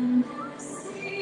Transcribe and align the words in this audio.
and 0.00 0.24
see. 0.58 1.19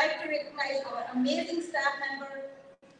Like 0.00 0.22
to 0.22 0.28
recognize 0.28 0.80
our 0.88 1.04
amazing 1.14 1.60
staff 1.60 1.92
member, 2.00 2.48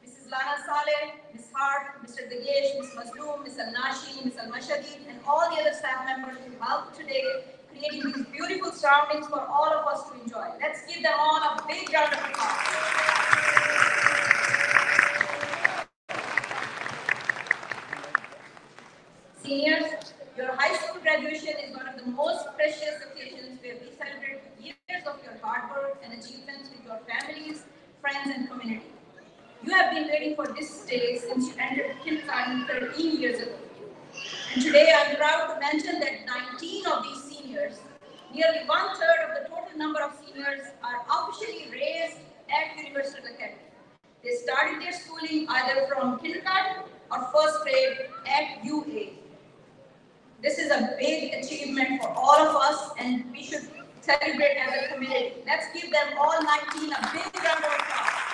Mrs. 0.05 0.31
Lana 0.31 0.57
Saleh, 0.67 1.15
Ms. 1.33 1.47
Hart, 1.55 1.97
Mr. 2.05 2.29
Dagesh, 2.31 2.79
Ms. 2.79 2.91
Mazloom, 2.95 3.43
Ms. 3.43 3.59
Al-Nashi, 3.59 4.23
Ms. 4.23 4.37
Al-Mashadi, 4.37 5.09
and 5.09 5.19
all 5.27 5.49
the 5.49 5.63
other 5.63 5.73
staff 5.73 6.05
members 6.05 6.37
who 6.45 6.63
helped 6.63 6.95
today 6.95 7.25
creating 7.71 8.13
these 8.13 8.27
beautiful 8.27 8.71
surroundings 8.73 9.27
for 9.29 9.41
all 9.41 9.73
of 9.73 9.87
us 9.87 10.11
to 10.11 10.21
enjoy. 10.21 10.47
Let's 10.61 10.85
give 10.93 11.03
them 11.03 11.15
all 11.19 11.37
a 11.37 11.65
big 11.67 11.91
round 11.91 12.13
of 12.13 12.19
applause. 12.19 12.91
Seniors, 19.43 20.13
your 20.37 20.55
high 20.55 20.77
school 20.77 21.01
graduation 21.01 21.55
is 21.65 21.75
one 21.75 21.89
of 21.89 21.97
the 21.97 22.11
most 22.11 22.45
precious 22.57 22.97
occasions 23.11 23.59
where 23.63 23.77
we 23.81 23.89
celebrate 23.97 24.50
hard 25.51 25.71
work 25.71 26.01
and 26.05 26.13
achievements 26.13 26.71
with 26.71 26.85
your 26.87 27.01
families, 27.11 27.65
friends, 28.01 28.31
and 28.33 28.49
community. 28.49 28.87
You 29.65 29.73
have 29.73 29.93
been 29.93 30.07
waiting 30.07 30.37
for 30.37 30.47
this 30.47 30.85
day 30.87 31.19
since 31.19 31.49
you 31.49 31.55
entered 31.59 31.97
kindergarten 32.05 32.67
13 32.69 33.21
years 33.21 33.41
ago. 33.41 33.57
And 34.55 34.63
today 34.63 34.93
I'm 34.97 35.17
proud 35.17 35.53
to 35.53 35.61
mention 35.61 35.99
that 35.99 36.25
19 36.53 36.87
of 36.87 37.03
these 37.03 37.23
seniors, 37.25 37.81
nearly 38.33 38.61
one 38.67 38.95
third 38.95 39.19
of 39.27 39.43
the 39.43 39.49
total 39.49 39.77
number 39.77 40.01
of 40.01 40.13
seniors, 40.25 40.61
are 40.85 41.03
officially 41.11 41.69
raised 41.73 42.19
at 42.49 42.79
Universal 42.79 43.19
Academy. 43.35 43.59
They 44.23 44.37
started 44.45 44.81
their 44.81 44.93
schooling 44.93 45.49
either 45.49 45.89
from 45.89 46.21
kindergarten 46.21 46.85
or 47.11 47.29
first 47.35 47.63
grade 47.63 48.07
at 48.25 48.65
UA. 48.65 49.15
This 50.43 50.59
is 50.59 50.71
a 50.71 50.95
big 50.97 51.35
achievement 51.35 52.03
for 52.03 52.11
all 52.11 52.37
of 52.37 52.55
us, 52.55 52.93
and 53.01 53.31
we 53.33 53.43
should 53.43 53.69
celebrate 54.03 54.57
as 54.57 54.85
a 54.85 54.95
community. 54.95 55.35
Let's 55.47 55.67
give 55.75 55.91
them 55.91 56.19
all 56.19 56.43
19 56.43 56.93
a 56.93 57.01
big 57.13 57.45
round 57.45 57.65
of 57.65 57.73
applause. 57.73 58.31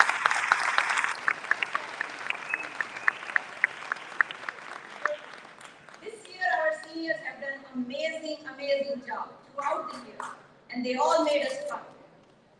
This 6.02 6.14
year, 6.32 6.46
our 6.62 6.72
seniors 6.86 7.16
have 7.24 7.40
done 7.40 7.58
an 7.58 7.84
amazing, 7.84 8.38
amazing 8.54 9.02
job 9.06 9.28
throughout 9.52 9.92
the 9.92 9.98
year, 10.06 10.18
and 10.70 10.84
they 10.84 10.94
all 10.94 11.24
made 11.24 11.44
us 11.44 11.54
proud. 11.68 11.80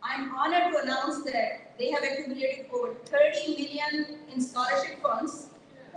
I'm 0.03 0.33
honored 0.35 0.73
to 0.73 0.83
announce 0.83 1.23
that 1.25 1.77
they 1.77 1.91
have 1.91 2.03
accumulated 2.03 2.67
over 2.73 2.93
30 2.93 3.55
million 3.57 4.19
in 4.33 4.41
scholarship 4.41 5.01
funds. 5.01 5.47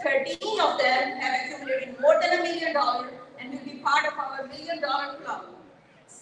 13 0.02 0.60
of 0.60 0.78
them 0.78 1.20
have 1.20 1.52
accumulated 1.52 2.00
more 2.00 2.18
than 2.20 2.40
a 2.40 2.42
million 2.42 2.72
dollars 2.72 3.12
and 3.38 3.52
will 3.52 3.64
be 3.64 3.80
part 3.80 4.06
of 4.06 4.18
our 4.18 4.46
million 4.46 4.80
dollar 4.80 5.18
club. 5.18 5.59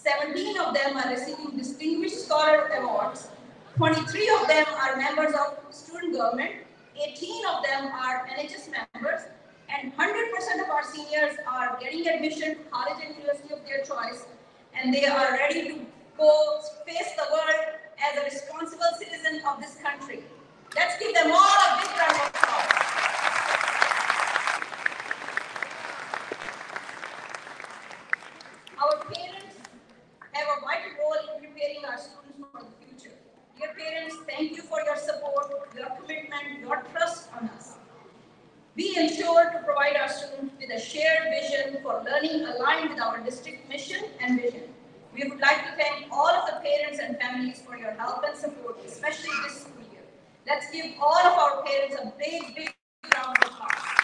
17 0.04 0.58
of 0.58 0.74
them 0.74 0.96
are 0.96 1.10
receiving 1.10 1.56
distinguished 1.56 2.24
scholar 2.24 2.68
awards. 2.78 3.28
23 3.76 4.38
of 4.40 4.48
them 4.48 4.66
are 4.76 4.96
members 4.96 5.34
of 5.34 5.58
student 5.74 6.14
government. 6.14 6.52
18 6.96 7.46
of 7.46 7.64
them 7.64 7.86
are 7.92 8.26
NHS 8.28 8.70
members. 8.94 9.22
And 9.68 9.92
100% 9.96 10.62
of 10.62 10.70
our 10.70 10.84
seniors 10.84 11.36
are 11.46 11.78
getting 11.80 12.06
admission 12.08 12.56
to 12.56 12.62
college 12.70 13.04
and 13.04 13.16
university 13.16 13.52
of 13.52 13.60
their 13.66 13.84
choice. 13.84 14.26
And 14.74 14.94
they 14.94 15.04
are 15.04 15.32
ready 15.32 15.68
to 15.68 15.86
go 16.16 16.60
face 16.86 17.12
the 17.16 17.26
world 17.32 17.78
as 18.02 18.18
a 18.18 18.24
responsible 18.24 18.92
citizen 18.98 19.42
of 19.46 19.60
this 19.60 19.76
country. 19.76 20.24
Let's 20.74 20.98
give 20.98 21.14
them 21.14 21.30
all 21.32 21.38
a 21.38 21.80
big 21.80 21.90
round 21.98 22.12
of 22.12 22.28
applause. 22.28 22.88
Our 28.80 28.96
parents 29.12 29.56
have 30.32 30.48
a 30.56 30.60
vital 30.60 30.92
role 31.02 31.34
in 31.34 31.40
preparing 31.42 31.84
our 31.84 31.98
students 31.98 32.38
for 32.52 32.62
the 32.62 32.86
future. 32.86 33.14
Dear 33.58 33.74
parents, 33.76 34.16
thank 34.28 34.56
you 34.56 34.62
for 34.62 34.80
your 34.82 34.96
support, 34.96 35.50
your 35.76 35.88
commitment, 36.00 36.60
your 36.60 36.82
trust 36.92 37.28
on 37.40 37.48
us. 37.50 37.74
We 38.76 38.96
ensure 38.96 39.50
to 39.50 39.58
provide 39.64 39.96
our 39.96 40.08
students 40.08 40.54
with 40.60 40.70
a 40.70 40.80
shared 40.80 41.24
vision 41.30 41.82
for 41.82 42.04
learning 42.04 42.46
aligned 42.46 42.90
with 42.90 43.00
our 43.00 43.18
district 43.24 43.68
mission 43.68 44.04
and 44.20 44.40
vision. 44.40 44.62
We 45.12 45.28
would 45.28 45.40
like 45.40 45.64
to 45.66 45.72
thank 45.76 46.06
all 46.12 46.28
of 46.28 46.46
the 46.46 46.60
parents 46.60 47.00
and 47.02 47.18
families 47.18 47.60
for 47.60 47.76
your 47.76 47.90
help 47.92 48.22
and 48.24 48.36
support, 48.36 48.78
especially 48.86 49.30
this 49.42 49.62
school 49.62 49.82
year. 49.92 50.02
Let's 50.46 50.70
give 50.70 50.94
all 51.02 51.18
of 51.18 51.32
our 51.36 51.64
parents 51.64 51.96
a 51.96 52.12
big, 52.16 52.54
big 52.54 52.72
round 53.16 53.36
of 53.38 53.50
applause. 53.50 53.98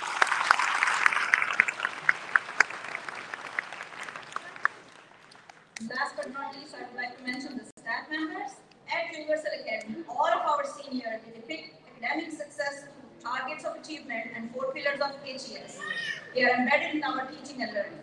Last 5.89 6.17
but 6.17 6.33
not 6.33 6.57
least, 6.57 6.75
I 6.75 6.87
would 6.89 6.97
like 6.97 7.17
to 7.19 7.25
mention 7.25 7.59
the 7.59 7.65
staff 7.81 8.11
members. 8.11 8.51
At 8.89 9.17
Universal 9.17 9.51
Academy, 9.65 10.05
all 10.09 10.29
of 10.29 10.41
our 10.47 10.65
seniors 10.65 11.21
we 11.27 11.33
depict 11.33 11.75
academic 11.97 12.33
success 12.33 12.85
through 12.85 13.31
targets 13.31 13.65
of 13.65 13.77
achievement 13.77 14.31
and 14.35 14.51
four 14.53 14.73
pillars 14.73 15.01
of 15.01 15.13
HES. 15.25 15.81
They 16.35 16.43
are 16.43 16.57
embedded 16.57 16.97
in 16.97 17.05
our 17.05 17.27
teaching 17.27 17.63
and 17.63 17.73
learning. 17.73 18.01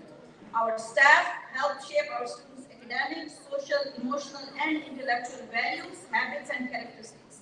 Our 0.55 0.77
staff 0.79 1.25
help 1.53 1.83
shape 1.85 2.09
our 2.17 2.25
students' 2.25 2.67
academic, 2.71 3.29
social, 3.49 3.77
emotional, 4.01 4.43
and 4.63 4.81
intellectual 4.83 5.45
values, 5.51 5.97
habits, 6.11 6.49
and 6.49 6.71
characteristics. 6.71 7.41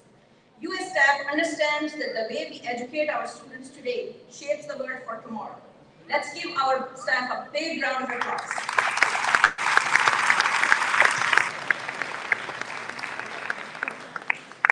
US 0.61 0.91
staff 0.91 1.21
understands 1.31 1.93
that 1.93 2.13
the 2.15 2.33
way 2.33 2.47
we 2.49 2.59
educate 2.67 3.07
our 3.07 3.27
students 3.27 3.69
today 3.69 4.15
shapes 4.31 4.65
the 4.65 4.77
world 4.77 5.01
for 5.05 5.17
tomorrow. 5.17 5.55
Let's 6.09 6.33
give 6.33 6.57
our 6.57 6.89
staff 6.95 7.29
a 7.31 7.51
big 7.53 7.83
round 7.83 8.05
of 8.05 8.09
applause. 8.09 8.41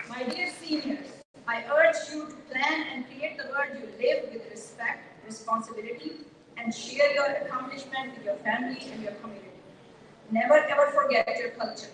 My 0.10 0.24
dear 0.24 0.52
seniors, 0.60 1.08
I 1.48 1.64
urge 1.72 1.96
you 2.12 2.26
to 2.26 2.36
plan 2.52 2.88
and 2.92 3.06
create 3.08 3.38
the 3.38 3.46
world 3.50 3.70
you 3.80 3.88
live 4.04 4.34
with 4.34 4.50
respect, 4.50 5.00
responsibility, 5.26 6.14
and 6.58 6.74
share 6.74 7.14
your 7.14 7.26
accomplishment 7.26 8.18
with 8.18 8.26
your 8.26 8.36
family 8.48 8.82
and 8.94 9.04
your 9.04 9.16
community. 9.22 9.60
Never 10.32 10.58
ever 10.74 10.86
forget 10.98 11.38
your 11.40 11.50
culture 11.62 11.94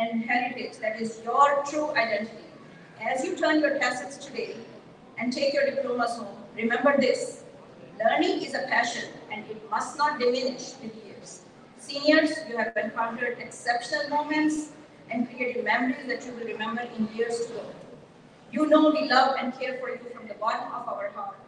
and 0.00 0.24
heritage 0.30 0.78
that 0.82 1.00
is 1.00 1.20
your 1.24 1.64
true 1.70 1.88
identity. 2.02 2.46
As 3.12 3.24
you 3.24 3.36
turn 3.36 3.60
your 3.60 3.78
tassels 3.78 4.18
today 4.24 4.56
and 5.18 5.32
take 5.32 5.52
your 5.54 5.66
diplomas 5.70 6.16
home, 6.16 6.36
remember 6.56 6.94
this. 7.00 7.42
Learning 7.98 8.42
is 8.42 8.54
a 8.54 8.62
passion 8.68 9.08
and 9.32 9.44
it 9.50 9.70
must 9.70 9.98
not 9.98 10.18
diminish 10.18 10.72
with 10.82 10.94
years. 11.04 11.42
Seniors, 11.78 12.32
you 12.48 12.56
have 12.56 12.76
encountered 12.76 13.38
exceptional 13.38 14.08
moments 14.08 14.70
and 15.10 15.28
created 15.28 15.64
memories 15.64 16.06
that 16.06 16.24
you 16.26 16.32
will 16.32 16.46
remember 16.46 16.82
in 16.96 17.08
years 17.16 17.46
to 17.46 17.52
come. 17.54 17.72
You 18.52 18.66
know 18.66 18.90
we 18.90 19.08
love 19.08 19.36
and 19.40 19.58
care 19.58 19.78
for 19.78 19.90
you 19.90 20.00
from 20.14 20.28
the 20.28 20.34
bottom 20.34 20.72
of 20.72 20.88
our 20.88 21.10
heart. 21.14 21.43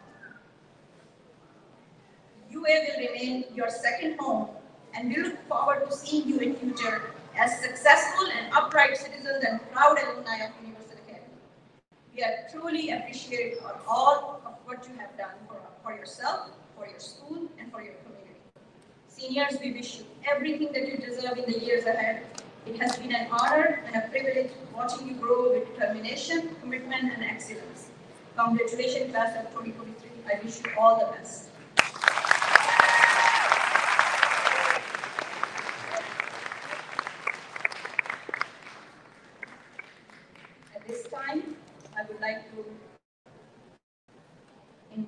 UA 2.56 2.76
will 2.86 2.98
remain 3.06 3.44
your 3.54 3.68
second 3.68 4.18
home 4.18 4.48
and 4.94 5.10
we 5.10 5.22
look 5.22 5.38
forward 5.46 5.84
to 5.86 5.94
seeing 5.94 6.26
you 6.26 6.38
in 6.38 6.54
future 6.56 7.12
as 7.36 7.60
successful 7.60 8.26
and 8.36 8.50
upright 8.52 8.96
citizens 8.96 9.44
and 9.46 9.60
proud 9.72 9.98
alumni 10.02 10.36
of 10.46 10.52
Universal 10.62 10.98
Academy. 11.04 11.36
We 12.14 12.22
are 12.22 12.36
truly 12.50 12.90
appreciative 12.90 13.58
of 13.58 13.82
all 13.86 14.40
of 14.46 14.54
what 14.64 14.88
you 14.88 14.94
have 14.98 15.14
done 15.18 15.36
for, 15.46 15.60
for 15.82 15.92
yourself, 15.94 16.48
for 16.74 16.86
your 16.88 16.98
school, 16.98 17.42
and 17.58 17.70
for 17.70 17.82
your 17.82 17.94
community. 18.04 18.40
Seniors, 19.08 19.58
we 19.62 19.72
wish 19.72 19.98
you 19.98 20.06
everything 20.26 20.72
that 20.72 20.88
you 20.88 20.96
deserve 20.96 21.36
in 21.36 21.52
the 21.52 21.58
years 21.58 21.84
ahead. 21.84 22.22
It 22.64 22.80
has 22.80 22.96
been 22.96 23.14
an 23.14 23.28
honor 23.30 23.82
and 23.86 23.96
a 23.96 24.08
privilege 24.08 24.50
watching 24.74 25.08
you 25.08 25.14
grow 25.14 25.52
with 25.52 25.68
determination, 25.74 26.56
commitment, 26.62 27.12
and 27.12 27.22
excellence. 27.22 27.90
Congratulations, 28.36 29.12
class 29.12 29.36
of 29.36 29.50
2023. 29.52 30.10
I 30.32 30.44
wish 30.44 30.58
you 30.64 30.72
all 30.78 30.98
the 30.98 31.12
best. 31.12 31.50
At 40.74 40.86
this 40.88 41.06
time, 41.08 41.56
I 41.96 42.02
would 42.08 42.20
like 42.20 42.50
to 42.50 42.64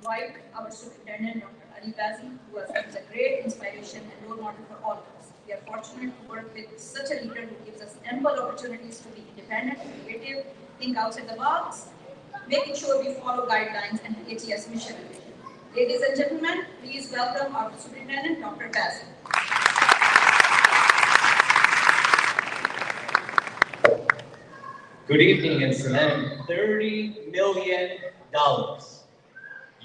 our 0.09 0.71
superintendent, 0.71 1.43
Dr. 1.43 1.67
Ali 1.77 1.93
Bazi, 1.93 2.31
who 2.51 2.59
has 2.59 2.71
been 2.71 2.97
a 2.97 3.13
great 3.13 3.45
inspiration 3.45 4.01
and 4.01 4.31
role 4.31 4.41
model 4.41 4.65
for 4.67 4.83
all 4.83 4.93
of 4.93 5.05
us. 5.19 5.33
We 5.47 5.53
are 5.53 5.61
fortunate 5.67 6.15
to 6.23 6.29
work 6.31 6.55
with 6.55 6.81
such 6.81 7.11
a 7.11 7.23
leader 7.23 7.43
who 7.43 7.55
gives 7.67 7.83
us 7.83 7.97
ample 8.07 8.31
opportunities 8.31 9.01
to 9.01 9.09
be 9.09 9.23
independent, 9.37 9.79
creative, 10.07 10.47
think 10.79 10.97
outside 10.97 11.29
the 11.29 11.37
box, 11.37 11.89
making 12.49 12.75
sure 12.75 13.05
we 13.05 13.13
follow 13.21 13.47
guidelines 13.47 14.01
and 14.03 14.17
ATS 14.31 14.69
mission 14.71 14.97
and 14.97 15.09
vision. 15.09 15.33
Ladies 15.77 16.01
and 16.01 16.17
gentlemen, 16.17 16.65
please 16.83 17.13
welcome 17.13 17.55
our 17.55 17.71
superintendent, 17.79 18.41
Dr. 18.41 18.71
Basil. 18.73 19.09
Good 25.07 25.21
evening 25.21 25.65
and 25.65 25.75
salam. 25.75 26.45
Thirty 26.47 27.29
million 27.31 27.99
dollars. 28.33 28.98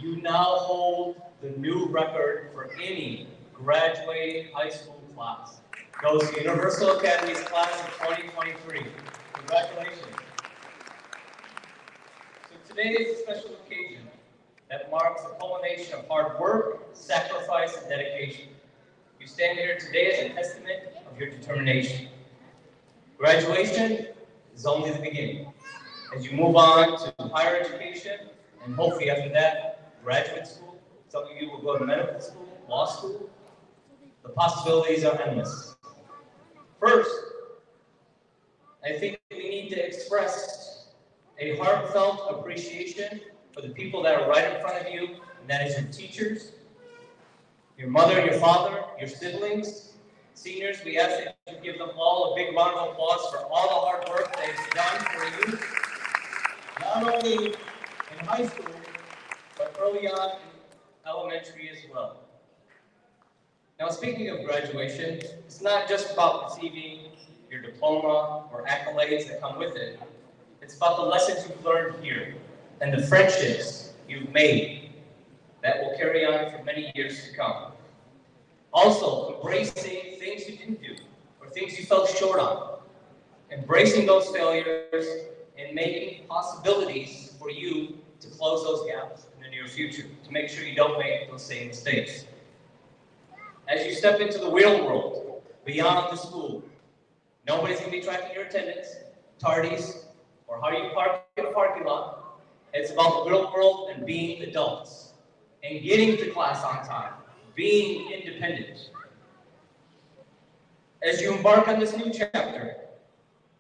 You 0.04 0.18
now 0.18 0.44
hold 0.44 1.16
the 1.42 1.52
new 1.52 1.86
record 1.86 2.50
for 2.54 2.74
any 2.74 3.26
graduating 3.54 4.52
high 4.54 4.70
school 4.70 5.02
class. 5.16 5.62
Goes 6.02 6.30
to 6.30 6.42
Universal 6.42 7.00
Academy's 7.00 7.40
class 7.44 7.72
of 7.80 7.88
2023. 8.00 8.86
Congratulations. 9.32 10.04
So 12.50 12.56
today 12.68 12.90
is 12.90 13.18
a 13.18 13.24
special 13.24 13.52
occasion 13.66 14.02
that 14.70 14.92
marks 14.92 15.24
the 15.24 15.30
culmination 15.40 15.98
of 15.98 16.06
hard 16.10 16.38
work, 16.38 16.82
sacrifice, 16.92 17.78
and 17.78 17.88
dedication. 17.88 18.50
You 19.22 19.28
stand 19.28 19.58
here 19.58 19.80
today 19.80 20.12
as 20.12 20.32
a 20.32 20.34
testament 20.34 20.82
of 21.10 21.18
your 21.18 21.30
determination. 21.30 22.10
Graduation 23.18 24.08
is 24.54 24.66
only 24.66 24.92
the 24.92 25.00
beginning. 25.00 25.54
As 26.14 26.30
you 26.30 26.36
move 26.36 26.58
on 26.58 27.00
to 27.00 27.14
higher 27.30 27.56
education, 27.56 28.20
and 28.66 28.76
hopefully 28.76 29.10
after 29.10 29.30
that, 29.30 29.73
graduate 30.04 30.48
school, 30.48 30.80
some 31.10 31.24
of 31.24 31.30
you 31.40 31.50
will 31.50 31.62
go 31.62 31.78
to 31.78 31.86
medical 31.86 32.20
school, 32.20 32.48
law 32.68 32.86
school, 32.86 33.30
the 34.24 34.30
possibilities 34.30 35.04
are 35.04 35.20
endless. 35.22 35.76
First, 36.80 37.12
I 38.84 38.94
think 38.94 39.20
we 39.32 39.38
need 39.38 39.70
to 39.70 39.86
express 39.86 40.88
a 41.40 41.58
heartfelt 41.58 42.28
appreciation 42.30 43.22
for 43.52 43.62
the 43.62 43.70
people 43.70 44.04
that 44.04 44.22
are 44.22 44.30
right 44.30 44.54
in 44.54 44.62
front 44.62 44.86
of 44.86 44.94
you, 44.94 45.08
and 45.40 45.50
that 45.50 45.66
is 45.66 45.78
your 45.78 45.88
teachers, 45.92 46.54
your 47.78 47.90
mother, 47.90 48.26
your 48.26 48.40
father, 48.40 48.84
your 49.00 49.10
siblings, 49.10 49.94
Seniors, 50.36 50.84
we 50.84 50.98
ask 50.98 51.24
that 51.24 51.38
you 51.48 51.54
give 51.64 51.78
them 51.78 51.92
all 51.96 52.34
a 52.34 52.36
big 52.36 52.56
round 52.56 52.76
of 52.76 52.94
applause 52.94 53.30
for 53.32 53.46
all 53.52 53.68
the 53.70 53.76
hard 53.76 54.10
work 54.10 54.36
they've 54.36 54.74
done 54.74 55.00
for 55.14 55.52
you, 55.52 55.60
not 56.82 57.14
only 57.14 57.48
in 57.48 58.26
high 58.26 58.46
school, 58.48 58.66
but 59.58 59.76
early 59.82 60.08
on 60.08 60.32
in 60.32 60.38
elementary 61.08 61.70
as 61.70 61.80
well. 61.94 62.18
Now, 63.80 63.90
speaking 63.90 64.30
of 64.30 64.44
graduation, 64.46 65.16
it's 65.16 65.62
not 65.62 65.88
just 65.88 66.14
about 66.14 66.46
receiving 66.46 67.00
your 67.50 67.62
diploma 67.62 68.46
or 68.52 68.66
accolades 68.66 69.28
that 69.28 69.42
come 69.42 69.58
with 69.58 69.76
it. 69.76 70.00
It's 70.62 70.78
about 70.78 70.98
the 70.98 71.04
lessons 71.04 71.48
you've 71.48 71.64
learned 71.66 72.04
here 72.04 72.36
and 72.82 72.94
the 72.94 73.06
friendships 73.06 73.94
you've 74.08 74.32
made 74.32 74.92
that 75.62 75.82
will 75.82 75.96
carry 75.98 76.26
on 76.26 76.52
for 76.52 76.64
many 76.64 76.92
years 76.96 77.28
to 77.28 77.36
come. 77.36 77.72
Also, 78.72 79.36
embracing 79.36 80.18
things 80.20 80.50
you 80.50 80.58
didn't 80.58 80.82
do 80.82 80.96
or 81.42 81.48
things 81.50 81.78
you 81.78 81.86
fell 81.86 82.06
short 82.08 82.40
on. 82.40 82.80
Embracing 83.52 84.06
those 84.06 84.30
failures 84.30 85.28
and 85.58 85.76
making 85.76 86.26
possibilities 86.28 87.36
for 87.40 87.52
you 87.52 87.98
to 88.20 88.28
close 88.30 88.64
those 88.64 88.88
gaps 88.88 89.28
near 89.54 89.68
future, 89.68 90.06
to 90.24 90.32
make 90.32 90.50
sure 90.50 90.66
you 90.66 90.76
don't 90.76 90.98
make 90.98 91.30
those 91.30 91.46
same 91.46 91.68
mistakes. 91.68 92.26
As 93.68 93.86
you 93.86 93.94
step 93.94 94.20
into 94.20 94.40
the 94.40 94.52
real 94.52 94.84
world, 94.84 95.42
beyond 95.66 96.12
the 96.12 96.18
school, 96.18 96.64
nobody's 97.48 97.80
gonna 97.80 97.92
be 97.92 98.02
tracking 98.02 98.34
your 98.34 98.46
attendance, 98.46 98.88
tardies, 99.40 100.06
or 100.48 100.60
how 100.60 100.70
you 100.72 100.90
park 100.94 101.22
in 101.38 101.46
the 101.46 101.52
parking 101.52 101.86
lot. 101.86 102.40
It's 102.74 102.92
about 102.92 103.24
the 103.24 103.32
real 103.32 103.52
world 103.54 103.92
and 103.94 104.06
being 104.06 104.42
adults 104.44 105.14
and 105.64 105.82
getting 105.82 106.18
to 106.18 106.32
class 106.32 106.64
on 106.64 106.86
time 106.86 107.14
being 107.56 108.12
independent. 108.12 108.90
As 111.04 111.22
you 111.22 111.34
embark 111.34 111.68
on 111.68 111.80
this 111.80 111.96
new 111.96 112.12
chapter, 112.12 112.78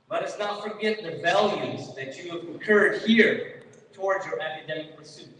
let 0.10 0.24
us 0.24 0.38
not 0.40 0.64
forget 0.64 1.04
the 1.04 1.20
values 1.22 1.94
that 1.96 2.18
you 2.18 2.32
have 2.32 2.44
incurred 2.44 3.02
here 3.02 3.64
towards 3.94 4.26
your 4.26 4.42
academic 4.42 4.98
pursuit. 4.98 5.33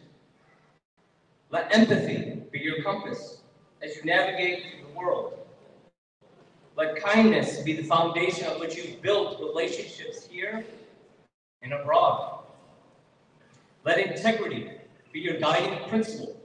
Let 1.54 1.72
empathy 1.72 2.42
be 2.52 2.62
your 2.62 2.82
compass 2.82 3.44
as 3.84 3.96
you 3.96 4.04
navigate 4.06 4.64
the 4.82 5.00
world. 5.00 5.38
Let 6.76 6.96
kindness 6.96 7.62
be 7.62 7.74
the 7.74 7.84
foundation 7.84 8.48
of 8.48 8.60
which 8.60 8.76
you've 8.76 9.04
built 9.04 9.40
relationships 9.40 10.26
here 10.26 10.66
and 11.62 11.74
abroad. 11.74 12.40
Let 13.86 14.00
integrity 14.00 14.72
be 15.12 15.20
your 15.20 15.40
guiding 15.40 15.88
principle 15.90 16.36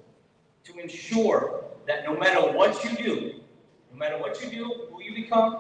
to 0.64 0.79
ensure 0.79 1.64
that 1.87 2.05
no 2.05 2.14
matter 2.14 2.53
what 2.55 2.85
you 2.85 2.90
do, 2.90 3.40
no 3.90 3.99
matter 3.99 4.18
what 4.18 4.44
you 4.44 4.51
do, 4.51 4.88
who 4.92 5.03
you 5.03 5.14
become, 5.14 5.57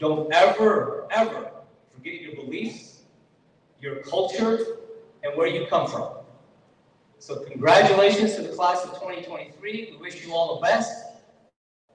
don't 0.00 0.30
ever, 0.34 1.08
ever 1.10 1.50
forget 1.94 2.20
your 2.20 2.34
beliefs, 2.34 3.04
your 3.80 4.02
culture, 4.02 4.58
and 5.22 5.34
where 5.34 5.46
you 5.46 5.64
come 5.70 5.86
from. 5.88 6.12
So 7.22 7.36
congratulations 7.36 8.34
to 8.34 8.42
the 8.42 8.48
class 8.48 8.82
of 8.82 8.94
2023. 8.94 9.90
We 9.92 9.96
wish 9.96 10.26
you 10.26 10.34
all 10.34 10.56
the 10.56 10.60
best, 10.60 11.04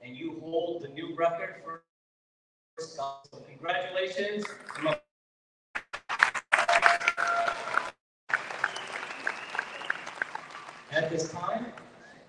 and 0.02 0.16
you 0.16 0.40
hold 0.40 0.80
the 0.80 0.88
new 0.88 1.14
record 1.16 1.56
for 1.62 1.82
so 2.78 3.16
congratulations. 3.46 4.46
At 10.92 11.10
this 11.10 11.30
time, 11.30 11.66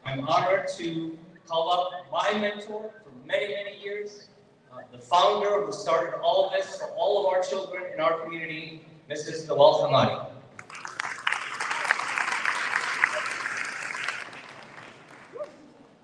I'm 0.06 0.28
honored 0.28 0.68
to 0.80 1.18
call 1.48 1.72
up 1.72 2.12
my 2.12 2.38
mentor 2.38 2.92
for 3.02 3.12
many, 3.26 3.54
many 3.54 3.82
years, 3.82 4.28
uh, 4.74 4.80
the 4.92 5.00
founder 5.00 5.66
who 5.66 5.72
started 5.72 6.20
all 6.20 6.48
of 6.48 6.52
this 6.52 6.76
for 6.76 6.90
all 6.98 7.26
of 7.26 7.34
our 7.34 7.42
children 7.42 7.94
in 7.94 8.02
our 8.02 8.20
community, 8.20 8.82
Mrs. 9.10 9.48
Nawal 9.48 9.90
Hamadi. 9.90 10.30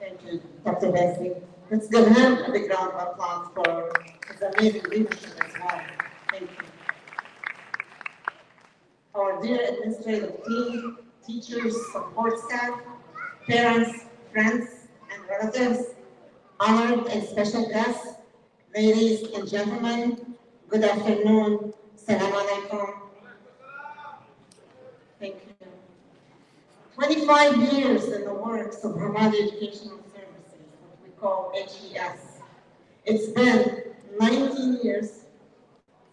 Thank 0.07 0.23
you, 0.23 0.41
Dr. 0.63 0.84
Let's 0.95 1.89
give 1.89 2.07
him 2.07 2.37
a 2.37 2.51
big 2.53 2.69
round 2.69 2.93
of 2.93 3.07
applause 3.09 3.49
for 3.53 3.91
his 4.31 4.41
amazing 4.41 4.83
leadership 4.83 5.31
as 5.43 5.53
well. 5.59 5.81
Thank 6.31 6.49
you. 6.49 6.67
Our 9.13 9.41
dear 9.41 9.59
administrative 9.73 10.41
team, 10.45 10.97
teachers, 11.27 11.75
support 11.91 12.39
staff, 12.47 12.79
parents, 13.45 14.05
friends, 14.31 14.69
and 15.11 15.21
relatives, 15.27 15.95
honored 16.61 17.07
and 17.07 17.27
special 17.27 17.67
guests, 17.67 18.13
ladies 18.73 19.23
and 19.33 19.49
gentlemen, 19.49 20.35
good 20.69 20.85
afternoon. 20.85 21.73
Salam 21.97 22.31
alaikum. 22.31 22.93
Thank 25.19 25.35
you. 25.45 25.67
25 26.93 27.73
years 27.73 28.05
in 28.05 28.23
the 28.23 28.33
works 28.33 28.77
of 28.85 28.93
Hamadi 28.93 29.41
Educational 29.49 30.04
what 31.25 31.53
we 31.53 31.59
call 31.59 32.09
HES. 32.13 32.39
It's 33.05 33.27
been 33.27 33.83
19 34.19 34.79
years, 34.83 35.25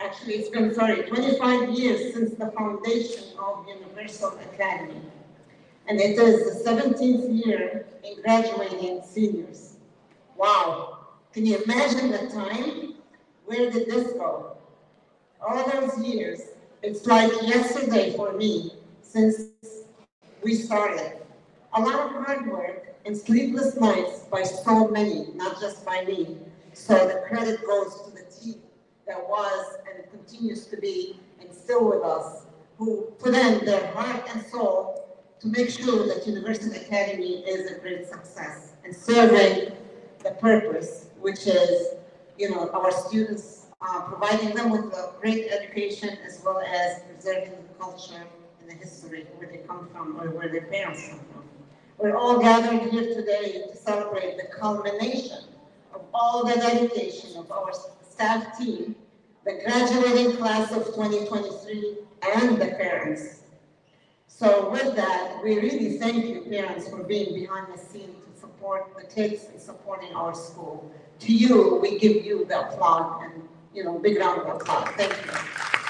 actually 0.01 0.35
it's 0.35 0.48
been, 0.48 0.75
sorry, 0.75 1.03
25 1.03 1.70
years 1.70 2.14
since 2.14 2.35
the 2.35 2.51
foundation 2.51 3.25
of 3.38 3.66
Universal 3.68 4.38
Academy 4.53 5.01
and 5.87 6.01
it 6.01 6.18
is 6.18 6.64
the 6.64 6.70
17th 6.70 7.44
year 7.44 7.87
in 8.05 8.20
graduating 8.22 9.03
seniors. 9.05 9.77
Wow, 10.37 10.98
can 11.33 11.46
you 11.46 11.62
imagine 11.62 12.11
the 12.11 12.29
time? 12.29 12.94
Where 13.46 13.70
did 13.70 13.88
this 13.88 14.12
go? 14.12 14.57
All 15.46 15.70
those 15.70 15.98
years, 15.98 16.40
it's 16.83 17.07
like 17.07 17.31
yesterday 17.42 18.16
for 18.16 18.33
me 18.33 18.75
since 19.03 19.42
we 20.42 20.55
started. 20.55 21.18
A 21.75 21.81
lot 21.81 21.94
of 21.94 22.25
hard 22.25 22.46
work 22.51 22.92
and 23.05 23.17
sleepless 23.17 23.77
nights 23.77 24.21
by 24.31 24.43
so 24.43 24.88
many, 24.88 25.29
not 25.35 25.61
just 25.61 25.85
by 25.85 26.05
me. 26.05 26.38
So 26.73 26.95
the 26.95 27.23
credit 27.29 27.61
goes 27.67 28.03
to 28.03 28.11
the 28.11 28.25
team 28.31 28.62
that 29.07 29.29
was 29.29 29.77
and 29.87 30.11
continues 30.11 30.67
to 30.67 30.77
be 30.77 31.19
and 31.41 31.53
still 31.53 31.88
with 31.88 32.03
us, 32.03 32.47
who 32.79 33.03
put 33.19 33.35
in 33.35 33.65
their 33.65 33.93
heart 33.93 34.29
and 34.33 34.45
soul 34.47 35.21
to 35.41 35.49
make 35.49 35.71
sure 35.71 36.07
that 36.07 36.27
Universal 36.27 36.73
Academy 36.75 37.43
is 37.45 37.71
a 37.71 37.79
great 37.81 38.09
success 38.09 38.73
and 38.85 38.95
serving 38.95 39.73
the 40.23 40.31
purpose, 40.33 41.09
which 41.21 41.47
is, 41.47 41.95
you 42.38 42.51
know, 42.51 42.71
our 42.71 42.93
students, 42.93 43.67
uh, 43.81 44.03
providing 44.03 44.55
them 44.55 44.71
with 44.71 44.85
a 44.95 45.12
great 45.21 45.51
education 45.51 46.17
as 46.25 46.41
well 46.45 46.61
as 46.61 47.03
preserving 47.03 47.51
the 47.51 47.75
culture 47.79 48.25
and 48.61 48.71
the 48.71 48.75
history 48.75 49.27
where 49.37 49.49
they 49.49 49.59
come 49.59 49.88
from 49.93 50.21
or 50.21 50.31
where 50.31 50.49
their 50.49 50.62
parents 50.62 51.09
come 51.09 51.19
from. 51.33 51.43
We're 52.03 52.17
all 52.17 52.41
gathered 52.41 52.91
here 52.91 53.15
today 53.15 53.62
to 53.71 53.77
celebrate 53.77 54.37
the 54.37 54.49
culmination 54.59 55.38
of 55.95 56.05
all 56.12 56.45
the 56.45 56.57
dedication 56.57 57.37
of 57.37 57.49
our 57.53 57.71
staff 58.03 58.59
team, 58.59 58.97
the 59.45 59.61
graduating 59.65 60.37
class 60.37 60.73
of 60.73 60.87
2023, 60.87 61.99
and 62.35 62.61
the 62.61 62.67
parents 62.67 63.43
So 64.27 64.69
with 64.71 64.97
that, 64.97 65.45
we 65.45 65.61
really 65.61 65.97
thank 65.99 66.25
you, 66.27 66.41
parents, 66.41 66.88
for 66.88 67.05
being 67.05 67.35
behind 67.37 67.73
the 67.73 67.79
scenes 67.79 68.17
to 68.27 68.41
support 68.41 68.97
the 68.97 69.07
kids 69.07 69.45
and 69.53 69.61
supporting 69.61 70.12
our 70.17 70.35
school. 70.35 70.91
To 71.21 71.33
you, 71.33 71.77
we 71.77 72.01
give 72.01 72.27
you 72.27 72.45
the 72.47 72.67
applause 72.67 73.23
and, 73.23 73.49
you 73.73 73.85
know, 73.85 73.97
big 74.01 74.19
round 74.19 74.41
of 74.41 74.57
applause. 74.57 74.88
Thank 74.97 75.12
you. 75.25 75.82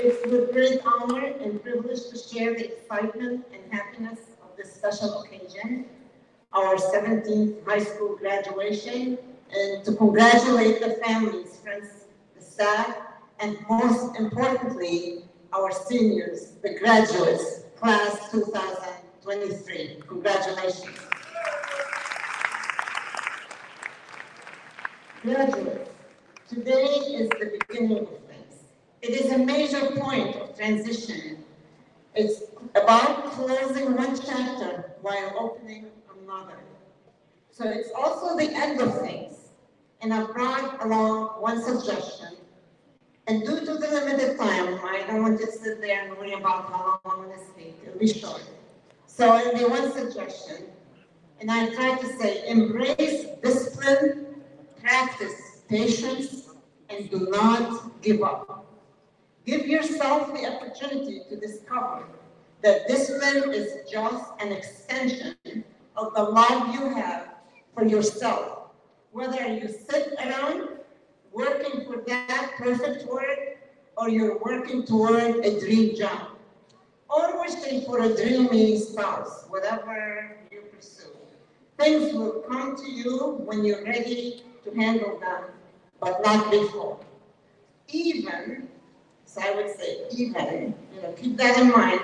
It's 0.00 0.24
with 0.30 0.52
great 0.52 0.80
honor 0.86 1.26
and 1.26 1.60
privilege 1.60 2.08
to 2.10 2.16
share 2.16 2.54
the 2.54 2.72
excitement 2.72 3.44
and 3.52 3.72
happiness 3.72 4.20
of 4.40 4.56
this 4.56 4.72
special 4.72 5.22
occasion, 5.22 5.86
our 6.52 6.76
17th 6.76 7.64
high 7.66 7.82
school 7.82 8.14
graduation, 8.14 9.18
and 9.50 9.84
to 9.84 9.92
congratulate 9.94 10.80
the 10.80 11.00
families, 11.04 11.58
friends, 11.64 12.04
the 12.36 12.40
staff, 12.40 12.96
and 13.40 13.58
most 13.68 14.16
importantly, 14.16 15.24
our 15.52 15.72
seniors, 15.72 16.52
the 16.62 16.78
graduates, 16.78 17.62
class 17.80 18.30
2023. 18.30 20.02
Congratulations. 20.06 20.96
Graduates, 25.22 25.90
today 26.48 26.84
is 26.84 27.28
the 27.30 27.58
beginning 27.68 28.06
of. 28.06 28.17
It 29.00 29.10
is 29.10 29.30
a 29.30 29.38
major 29.38 29.92
point 30.00 30.34
of 30.36 30.56
transition. 30.56 31.44
It's 32.14 32.42
about 32.74 33.30
closing 33.32 33.94
one 33.94 34.18
chapter 34.20 34.92
while 35.02 35.34
opening 35.38 35.86
another. 36.20 36.58
So 37.52 37.68
it's 37.68 37.90
also 37.96 38.36
the 38.36 38.52
end 38.52 38.80
of 38.80 39.00
things. 39.00 39.50
And 40.00 40.12
I 40.12 40.24
brought 40.24 40.84
along 40.84 41.40
one 41.40 41.62
suggestion. 41.62 42.36
And 43.28 43.44
due 43.44 43.60
to 43.60 43.74
the 43.74 43.88
limited 43.88 44.38
time, 44.38 44.80
I 44.82 45.04
don't 45.06 45.22
want 45.22 45.38
to 45.40 45.46
sit 45.52 45.80
there 45.80 46.02
and 46.02 46.16
worry 46.16 46.32
about 46.32 46.70
how 46.70 47.00
long 47.04 47.22
I'm 47.22 47.28
gonna 47.28 47.44
speak, 47.52 47.76
it'll 47.86 47.98
be 47.98 48.08
short. 48.08 48.42
So 49.06 49.36
it'll 49.36 49.58
be 49.58 49.64
one 49.64 49.92
suggestion. 49.92 50.64
And 51.40 51.50
I 51.50 51.72
try 51.74 51.98
to 51.98 52.06
say, 52.18 52.48
embrace 52.48 53.26
discipline, 53.42 54.42
practice 54.80 55.62
patience, 55.68 56.48
and 56.88 57.10
do 57.10 57.28
not 57.30 58.00
give 58.02 58.22
up. 58.22 58.67
Give 59.48 59.66
yourself 59.66 60.34
the 60.34 60.44
opportunity 60.44 61.22
to 61.30 61.34
discover 61.34 62.04
that 62.60 62.86
discipline 62.86 63.54
is 63.54 63.90
just 63.90 64.22
an 64.40 64.52
extension 64.52 65.64
of 65.96 66.12
the 66.12 66.22
love 66.22 66.74
you 66.74 66.94
have 66.94 67.28
for 67.74 67.86
yourself. 67.86 68.68
Whether 69.10 69.46
you 69.46 69.68
sit 69.68 70.12
around 70.22 70.80
working 71.32 71.86
for 71.86 72.04
that 72.08 72.52
perfect 72.58 73.06
work, 73.06 73.56
or 73.96 74.10
you're 74.10 74.38
working 74.40 74.84
toward 74.84 75.36
a 75.36 75.58
dream 75.58 75.96
job, 75.96 76.28
or 77.08 77.40
wishing 77.40 77.86
for 77.86 78.00
a 78.00 78.14
dreamy 78.14 78.78
spouse, 78.78 79.46
whatever 79.48 80.36
you 80.52 80.60
pursue. 80.76 81.16
Things 81.78 82.12
will 82.12 82.44
come 82.46 82.76
to 82.76 82.90
you 82.90 83.40
when 83.46 83.64
you're 83.64 83.82
ready 83.82 84.42
to 84.64 84.74
handle 84.74 85.18
them, 85.18 85.44
but 86.00 86.22
not 86.22 86.50
before. 86.50 87.00
Even, 87.88 88.68
so 89.38 89.46
I 89.46 89.54
would 89.54 89.76
say, 89.76 90.06
even, 90.10 90.74
you 90.94 91.02
know, 91.02 91.12
keep 91.12 91.36
that 91.36 91.58
in 91.58 91.70
mind. 91.70 92.00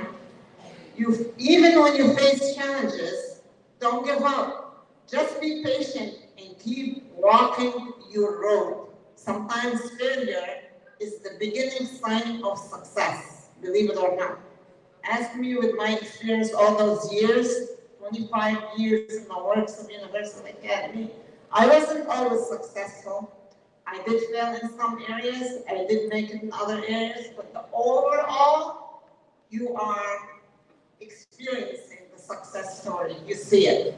You, 0.96 1.32
even 1.38 1.80
when 1.80 1.96
you 1.96 2.14
face 2.14 2.54
challenges, 2.54 3.40
don't 3.80 4.04
give 4.04 4.22
up. 4.22 4.86
Just 5.10 5.40
be 5.40 5.62
patient 5.64 6.14
and 6.38 6.58
keep 6.58 7.04
walking 7.14 7.92
your 8.10 8.40
road. 8.42 8.88
Sometimes 9.16 9.90
failure 9.98 10.62
is 11.00 11.18
the 11.18 11.36
beginning 11.38 11.86
sign 11.86 12.42
of 12.44 12.58
success, 12.58 13.48
believe 13.60 13.90
it 13.90 13.96
or 13.96 14.16
not. 14.16 14.38
Ask 15.04 15.36
me 15.36 15.56
with 15.56 15.74
my 15.76 15.96
experience 15.96 16.52
all 16.54 16.76
those 16.76 17.12
years, 17.12 17.70
25 17.98 18.58
years 18.78 19.12
in 19.14 19.28
the 19.28 19.44
works 19.44 19.82
of 19.82 19.90
Universal 19.90 20.46
Academy, 20.46 21.10
I 21.52 21.66
wasn't 21.66 22.08
always 22.08 22.46
successful. 22.46 23.30
I 23.94 24.02
did 24.02 24.22
fail 24.30 24.54
in 24.60 24.76
some 24.76 25.02
areas, 25.08 25.62
I 25.70 25.86
did 25.88 26.08
make 26.08 26.30
it 26.30 26.42
in 26.42 26.52
other 26.52 26.82
areas, 26.86 27.28
but 27.36 27.52
the 27.52 27.62
overall, 27.72 29.02
you 29.50 29.74
are 29.74 30.40
experiencing 31.00 31.98
the 32.12 32.20
success 32.20 32.82
story. 32.82 33.16
You 33.26 33.36
see 33.36 33.68
it. 33.68 33.94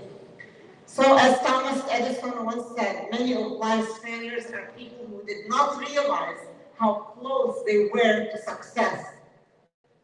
So 0.85 1.17
as 1.17 1.41
Thomas 1.41 1.83
Edison 1.91 2.45
once 2.45 2.65
said, 2.77 3.09
many 3.11 3.35
of 3.35 3.53
life's 3.53 3.99
failures 3.99 4.51
are 4.53 4.71
people 4.77 5.07
who 5.07 5.25
did 5.27 5.49
not 5.49 5.81
realize 5.81 6.41
how 6.79 7.15
close 7.19 7.63
they 7.67 7.89
were 7.93 8.29
to 8.31 8.39
success. 8.39 9.07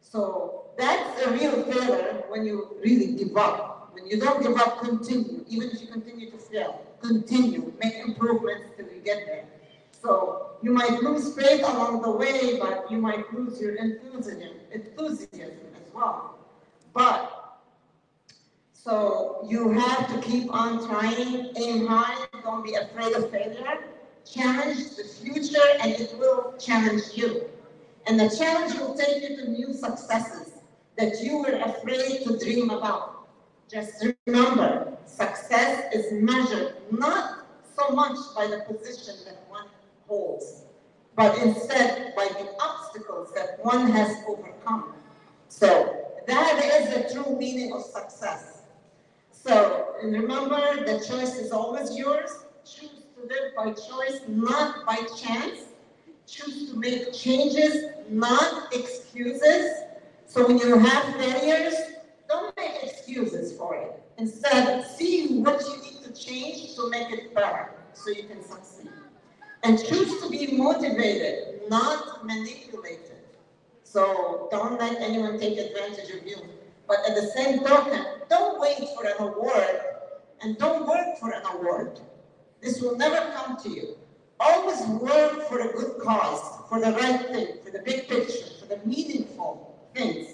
So 0.01 0.65
that's 0.77 1.21
a 1.23 1.31
real 1.33 1.63
failure 1.63 2.23
when 2.29 2.45
you 2.45 2.77
really 2.83 3.13
give 3.13 3.37
up. 3.37 3.91
When 3.93 4.07
you 4.07 4.19
don't 4.19 4.41
give 4.41 4.57
up, 4.57 4.79
continue. 4.79 5.45
Even 5.47 5.69
if 5.69 5.81
you 5.81 5.87
continue 5.87 6.31
to 6.31 6.37
fail, 6.37 6.83
continue. 6.99 7.71
Make 7.81 7.95
improvements 7.95 8.69
till 8.75 8.87
you 8.87 9.01
get 9.01 9.25
there. 9.27 9.45
So 10.03 10.51
you 10.61 10.71
might 10.71 11.01
lose 11.01 11.33
faith 11.33 11.61
along 11.61 12.01
the 12.01 12.11
way, 12.11 12.59
but 12.59 12.91
you 12.91 12.97
might 12.97 13.33
lose 13.33 13.59
your 13.61 13.75
enthusiasm, 13.75 14.49
enthusiasm 14.73 15.67
as 15.75 15.93
well. 15.93 16.37
But 16.93 17.59
so 18.73 19.45
you 19.47 19.71
have 19.71 20.13
to 20.13 20.19
keep 20.27 20.53
on 20.53 20.85
trying, 20.85 21.53
aim 21.55 21.87
high, 21.87 22.27
don't 22.43 22.65
be 22.65 22.73
afraid 22.73 23.15
of 23.15 23.31
failure. 23.31 23.85
Challenge 24.29 24.95
the 24.97 25.05
future 25.05 25.69
and 25.79 25.93
it 25.93 26.13
will 26.19 26.53
challenge 26.59 27.03
you. 27.13 27.49
And 28.05 28.19
the 28.19 28.29
challenge 28.29 28.77
will 28.77 28.95
take 28.95 29.23
you 29.23 29.37
to 29.37 29.49
new 29.49 29.73
successes 29.73 30.51
that 30.97 31.21
you 31.21 31.37
were 31.37 31.61
afraid 31.63 32.23
to 32.25 32.37
dream 32.37 32.71
about. 32.71 33.27
Just 33.71 34.05
remember, 34.27 34.97
success 35.05 35.93
is 35.93 36.11
measured 36.11 36.75
not 36.91 37.45
so 37.75 37.95
much 37.95 38.17
by 38.35 38.47
the 38.47 38.65
position 38.67 39.15
that 39.25 39.42
holds, 40.07 40.63
but 41.15 41.37
instead 41.39 42.15
by 42.15 42.27
the 42.27 42.49
obstacles 42.59 43.31
that 43.33 43.63
one 43.63 43.91
has 43.91 44.17
overcome. 44.27 44.93
So 45.49 46.03
that 46.27 46.63
is 46.65 46.93
the 46.93 47.13
true 47.13 47.37
meaning 47.37 47.73
of 47.73 47.83
success. 47.83 48.61
So 49.31 49.95
remember, 50.01 50.85
the 50.85 51.03
choice 51.05 51.35
is 51.35 51.51
always 51.51 51.97
yours. 51.97 52.45
Choose 52.65 53.03
to 53.15 53.21
live 53.27 53.55
by 53.55 53.73
choice, 53.73 54.21
not 54.27 54.85
by 54.85 54.97
chance. 55.21 55.59
Choose 56.25 56.71
to 56.71 56.77
make 56.77 57.13
changes, 57.13 57.85
not 58.09 58.73
excuses. 58.73 59.83
So 60.25 60.47
when 60.47 60.57
you 60.57 60.77
have 60.79 61.15
failures, 61.15 61.75
don't 62.29 62.55
make 62.55 62.83
excuses 62.83 63.57
for 63.57 63.75
it. 63.75 64.01
Instead, 64.17 64.85
see 64.87 65.41
what 65.41 65.61
you 65.61 65.81
need 65.81 66.03
to 66.03 66.11
change 66.13 66.75
to 66.75 66.89
make 66.89 67.11
it 67.11 67.35
better 67.35 67.71
so 67.93 68.11
you 68.11 68.23
can 68.23 68.41
succeed. 68.41 68.92
And 69.63 69.79
choose 69.83 70.21
to 70.21 70.29
be 70.29 70.57
motivated, 70.57 71.61
not 71.69 72.25
manipulated. 72.25 73.21
So 73.83 74.47
don't 74.51 74.79
let 74.79 74.99
anyone 75.01 75.39
take 75.39 75.57
advantage 75.57 76.09
of 76.09 76.27
you. 76.27 76.37
But 76.87 76.97
at 77.07 77.15
the 77.15 77.27
same 77.27 77.59
token, 77.63 78.05
don't 78.29 78.59
wait 78.59 78.89
for 78.95 79.05
an 79.05 79.13
award 79.19 79.81
and 80.41 80.57
don't 80.57 80.85
work 80.85 81.17
for 81.17 81.31
an 81.31 81.43
award. 81.53 82.01
This 82.61 82.81
will 82.81 82.97
never 82.97 83.31
come 83.31 83.57
to 83.63 83.69
you. 83.69 83.97
Always 84.39 84.81
work 85.01 85.47
for 85.47 85.61
a 85.61 85.71
good 85.73 86.01
cause, 86.01 86.61
for 86.67 86.81
the 86.81 86.91
right 86.91 87.25
thing, 87.27 87.47
for 87.63 87.71
the 87.71 87.79
big 87.79 88.09
picture, 88.09 88.45
for 88.59 88.65
the 88.65 88.85
meaningful 88.85 89.79
things. 89.95 90.33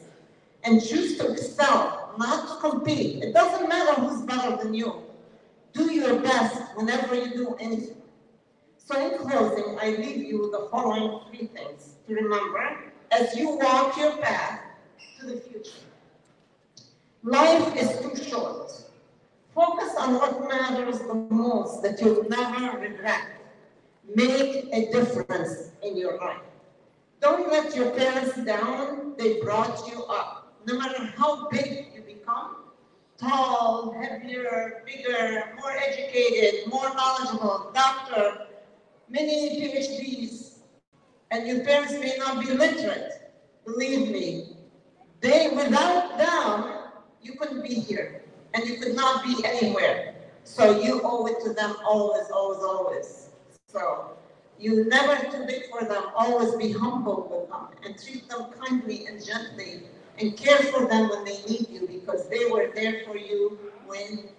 And 0.63 0.83
choose 0.83 1.17
to 1.19 1.31
excel, 1.31 2.15
not 2.17 2.47
to 2.47 2.69
compete. 2.69 3.23
It 3.23 3.33
doesn't 3.33 3.69
matter 3.69 4.01
who's 4.01 4.21
better 4.23 4.57
than 4.57 4.73
you. 4.73 5.03
Do 5.73 5.93
your 5.93 6.19
best 6.19 6.75
whenever 6.75 7.13
you 7.13 7.31
do 7.31 7.55
anything. 7.59 7.98
So 8.89 8.99
in 9.05 9.19
closing, 9.19 9.77
I 9.79 9.91
leave 9.91 10.25
you 10.25 10.49
the 10.49 10.67
following 10.71 11.19
three 11.29 11.45
things 11.45 11.97
to 12.07 12.15
remember 12.15 12.91
as 13.11 13.35
you 13.35 13.51
walk 13.51 13.95
your 13.97 14.17
path 14.17 14.61
to 15.19 15.27
the 15.27 15.39
future. 15.41 15.85
Life 17.21 17.75
is 17.75 17.99
too 17.99 18.15
short. 18.15 18.71
Focus 19.53 19.93
on 19.95 20.15
what 20.15 20.49
matters 20.49 20.97
the 21.01 21.13
most 21.29 21.83
that 21.83 22.01
you'll 22.01 22.27
never 22.29 22.79
regret. 22.79 23.27
Make 24.15 24.65
a 24.73 24.91
difference 24.91 25.69
in 25.83 25.95
your 25.95 26.17
life. 26.17 26.41
Don't 27.21 27.47
let 27.51 27.75
your 27.75 27.91
parents 27.91 28.43
down. 28.43 29.13
They 29.19 29.39
brought 29.39 29.87
you 29.87 30.03
up. 30.05 30.55
No 30.65 30.79
matter 30.79 31.13
how 31.15 31.47
big 31.49 31.91
you 31.93 32.01
become, 32.01 32.55
tall, 33.19 33.95
heavier, 34.01 34.81
bigger, 34.83 35.53
more 35.61 35.73
educated, 35.73 36.67
more 36.71 36.91
knowledgeable, 36.95 37.71
doctor, 37.75 38.47
many 39.09 39.61
PhDs, 39.61 40.59
and 41.31 41.47
your 41.47 41.63
parents 41.63 41.93
may 41.93 42.15
not 42.17 42.39
be 42.43 42.51
literate. 42.51 43.31
Believe 43.65 44.09
me, 44.09 44.57
they, 45.21 45.49
without 45.49 46.17
them, 46.17 46.73
you 47.21 47.33
couldn't 47.35 47.63
be 47.63 47.75
here 47.75 48.23
and 48.53 48.65
you 48.67 48.77
could 48.77 48.95
not 48.95 49.23
be 49.23 49.35
anywhere. 49.45 50.15
So 50.43 50.81
you 50.81 51.01
owe 51.03 51.25
it 51.27 51.41
to 51.43 51.53
them 51.53 51.75
always, 51.85 52.29
always, 52.31 52.63
always. 52.63 53.29
So 53.67 54.17
You 54.59 54.85
never 54.89 55.15
too 55.31 55.45
big 55.47 55.69
for 55.69 55.85
them, 55.85 56.05
always 56.15 56.55
be 56.55 56.71
humble 56.73 57.29
with 57.31 57.49
them 57.49 57.67
and 57.85 57.97
treat 58.01 58.27
them 58.29 58.47
kindly 58.59 59.05
and 59.07 59.23
gently 59.23 59.83
and 60.19 60.35
care 60.35 60.57
for 60.57 60.85
them 60.85 61.09
when 61.09 61.23
they 61.23 61.41
need 61.47 61.67
you 61.69 61.87
because 61.87 62.27
they 62.29 62.45
were 62.51 62.71
there 62.75 63.03
for 63.05 63.15
you 63.15 63.57
when 63.87 64.29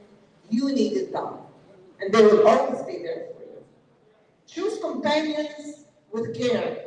you 0.51 0.73
needed 0.75 1.13
them. 1.13 1.39
And 2.01 2.13
they 2.13 2.23
will 2.23 2.47
always 2.47 2.83
be 2.83 3.03
there. 3.03 3.29
Choose 4.53 4.81
companions 4.81 5.85
with 6.11 6.37
care. 6.37 6.87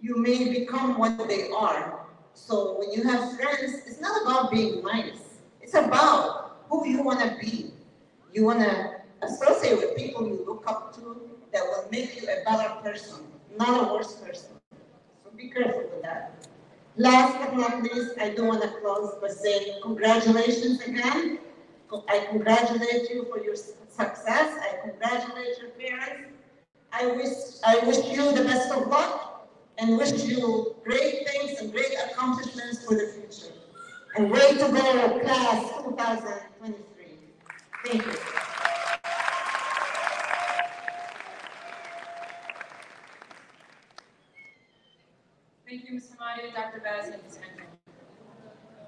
You 0.00 0.16
may 0.16 0.52
become 0.52 0.98
what 0.98 1.28
they 1.28 1.48
are. 1.50 2.06
So 2.34 2.76
when 2.78 2.90
you 2.90 3.04
have 3.04 3.36
friends, 3.36 3.82
it's 3.86 4.00
not 4.00 4.22
about 4.22 4.50
being 4.50 4.82
nice. 4.82 5.38
It's 5.60 5.74
about 5.74 6.64
who 6.68 6.88
you 6.88 7.04
want 7.04 7.20
to 7.20 7.36
be. 7.40 7.70
You 8.32 8.44
want 8.46 8.60
to 8.60 8.96
associate 9.22 9.78
with 9.78 9.96
people 9.96 10.26
you 10.26 10.44
look 10.44 10.64
up 10.66 10.92
to 10.96 11.30
that 11.52 11.62
will 11.62 11.86
make 11.92 12.20
you 12.20 12.26
a 12.28 12.42
better 12.44 12.74
person, 12.82 13.26
not 13.56 13.88
a 13.88 13.92
worse 13.92 14.14
person. 14.16 14.50
So 15.22 15.30
be 15.36 15.50
careful 15.50 15.82
with 15.82 16.02
that. 16.02 16.48
Last 16.96 17.38
but 17.38 17.56
not 17.56 17.82
least, 17.84 18.18
I 18.18 18.30
do 18.30 18.44
want 18.44 18.62
to 18.62 18.68
close 18.80 19.14
by 19.20 19.28
saying 19.28 19.80
congratulations 19.82 20.80
again. 20.80 21.38
I 22.08 22.26
congratulate 22.30 23.08
you 23.10 23.26
for 23.30 23.38
your 23.44 23.54
success. 23.54 24.58
I 24.60 24.88
congratulate 24.88 25.58
your 25.60 25.70
parents. 25.70 26.31
I 26.94 27.06
wish, 27.06 27.32
I 27.64 27.78
wish 27.86 28.04
you 28.12 28.32
the 28.32 28.44
best 28.44 28.70
of 28.70 28.86
luck 28.88 29.48
and 29.78 29.96
wish 29.96 30.24
you 30.24 30.76
great 30.84 31.26
things 31.26 31.58
and 31.58 31.72
great 31.72 31.94
accomplishments 32.04 32.84
for 32.84 32.94
the 32.94 33.06
future. 33.06 33.54
And 34.14 34.30
way 34.30 34.52
to 34.52 34.58
go, 34.58 35.20
class 35.20 35.62
2023. 35.84 36.76
Thank 37.86 38.06
you. 38.06 38.12
Thank 45.66 45.88
you, 45.88 45.94
Ms. 45.94 46.10
Hamadi 46.20 46.54
Dr. 46.54 46.80
Baz 46.80 47.06
and 47.06 47.22
Ms. 47.22 47.38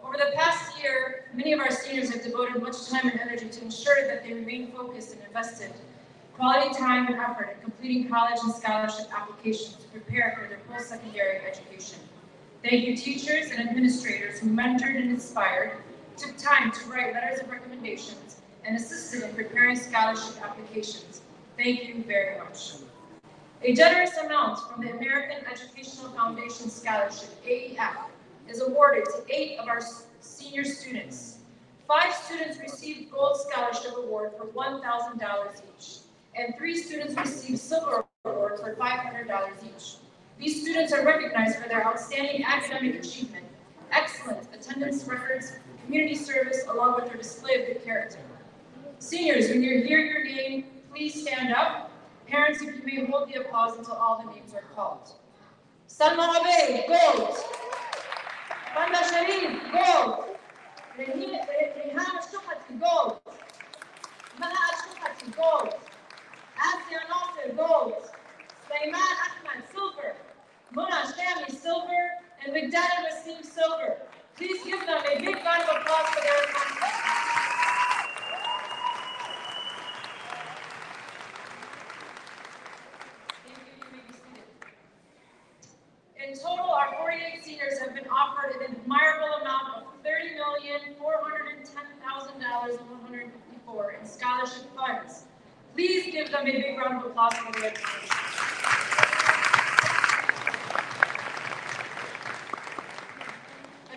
Over 0.04 0.18
the 0.18 0.32
past 0.36 0.78
year, 0.78 1.30
many 1.32 1.54
of 1.54 1.60
our 1.60 1.70
seniors 1.70 2.10
have 2.12 2.22
devoted 2.22 2.62
much 2.62 2.86
time 2.88 3.08
and 3.08 3.18
energy 3.18 3.48
to 3.48 3.62
ensure 3.62 4.06
that 4.06 4.22
they 4.22 4.34
remain 4.34 4.70
focused 4.72 5.14
and 5.14 5.22
invested 5.26 5.72
quality 6.36 6.74
time 6.74 7.06
and 7.06 7.16
effort 7.16 7.56
in 7.56 7.62
completing 7.62 8.08
college 8.08 8.38
and 8.42 8.52
scholarship 8.52 9.06
applications 9.16 9.76
to 9.76 9.88
prepare 9.88 10.36
for 10.36 10.48
their 10.48 10.58
post-secondary 10.68 11.38
education. 11.38 11.98
Thank 12.62 12.86
you, 12.86 12.96
teachers 12.96 13.50
and 13.50 13.68
administrators 13.68 14.40
who 14.40 14.48
mentored 14.48 14.96
and 14.96 15.10
inspired, 15.10 15.72
took 16.16 16.36
time 16.36 16.72
to 16.72 16.90
write 16.90 17.12
letters 17.12 17.40
of 17.40 17.50
recommendations, 17.50 18.40
and 18.64 18.76
assisted 18.76 19.22
in 19.22 19.34
preparing 19.34 19.76
scholarship 19.76 20.42
applications. 20.42 21.22
Thank 21.56 21.86
you 21.86 22.02
very 22.04 22.38
much. 22.38 22.74
A 23.62 23.74
generous 23.74 24.16
amount 24.16 24.58
from 24.70 24.84
the 24.84 24.90
American 24.90 25.44
Educational 25.46 26.10
Foundation 26.12 26.68
Scholarship, 26.68 27.30
AEF, 27.46 27.96
is 28.48 28.60
awarded 28.60 29.04
to 29.04 29.24
eight 29.28 29.58
of 29.58 29.68
our 29.68 29.80
senior 30.20 30.64
students. 30.64 31.38
Five 31.86 32.14
students 32.14 32.58
received 32.58 33.10
Gold 33.10 33.36
Scholarship 33.36 33.92
Award 33.96 34.32
for 34.38 34.46
$1,000 34.46 35.62
each, 35.78 35.98
and 36.36 36.54
three 36.56 36.76
students 36.76 37.16
received 37.16 37.58
Silver 37.58 38.04
awards 38.24 38.60
for 38.60 38.74
$500 38.74 39.50
each. 39.64 39.96
These 40.38 40.62
students 40.62 40.92
are 40.92 41.04
recognized 41.04 41.58
for 41.58 41.68
their 41.68 41.86
outstanding 41.86 42.44
academic 42.44 42.96
achievement, 42.96 43.46
excellent 43.92 44.48
attendance 44.52 45.04
records, 45.04 45.52
community 45.84 46.16
service, 46.16 46.64
along 46.68 46.96
with 46.96 47.06
their 47.06 47.16
display 47.16 47.60
of 47.60 47.66
good 47.66 47.84
character. 47.84 48.18
Seniors, 48.98 49.48
when 49.48 49.62
you 49.62 49.82
hear 49.82 49.98
your 49.98 50.24
name, 50.24 50.64
please 50.90 51.22
stand 51.22 51.52
up. 51.54 51.90
Parents, 52.26 52.62
if 52.62 52.74
you 52.74 52.82
may 52.84 53.04
hold 53.04 53.28
the 53.32 53.40
applause 53.40 53.76
until 53.78 53.94
all 53.94 54.22
the 54.24 54.32
names 54.32 54.54
are 54.54 54.64
called. 54.74 55.12
Salma 55.88 56.42
Abe, 56.44 56.88
gold. 56.88 57.36
Banda 58.74 58.98
Sharif, 59.08 59.62
gold. 59.72 60.24
Rehan 60.98 61.20
Rehan 61.20 62.18
Shukati, 62.22 62.80
gold. 62.80 63.20
Maha 64.40 64.74
Shukati, 64.82 65.36
gold. 65.36 65.74
Asya 66.58 67.00
Nasser, 67.08 67.52
gold. 67.56 67.94
Sulaiman 68.66 69.00
Ahmed, 69.00 69.64
silver. 69.72 70.14
Mona 70.74 71.02
Shami, 71.02 71.50
silver. 71.50 72.10
And 72.44 72.54
Vigdana 72.54 73.06
Wasim, 73.06 73.44
silver. 73.44 73.98
Please 74.36 74.62
give 74.64 74.80
them 74.80 74.98
a 74.98 75.18
big 75.20 75.36
round 75.36 75.62
of 75.62 75.76
applause 75.76 76.08
for 76.08 76.20
their 76.20 76.42
accomplishments. 76.44 77.14
In 86.16 86.34
total, 86.34 86.70
our 86.70 86.94
48 86.98 87.44
seniors 87.44 87.78
have 87.78 87.94
been 87.94 88.08
offered 88.08 88.56
an 88.56 88.74
admirable 88.74 89.34
amount 89.40 89.76
of 89.76 89.82
$30,410,000 90.04 90.98
and 92.34 92.90
154 92.90 93.96
in 94.00 94.06
scholarship 94.06 94.74
funds. 94.74 95.24
Please 95.74 96.12
give 96.12 96.30
them 96.30 96.46
a 96.46 96.52
big 96.52 96.78
round 96.78 97.04
of 97.04 97.10
applause 97.10 97.34
for 97.34 97.60
their. 97.60 97.72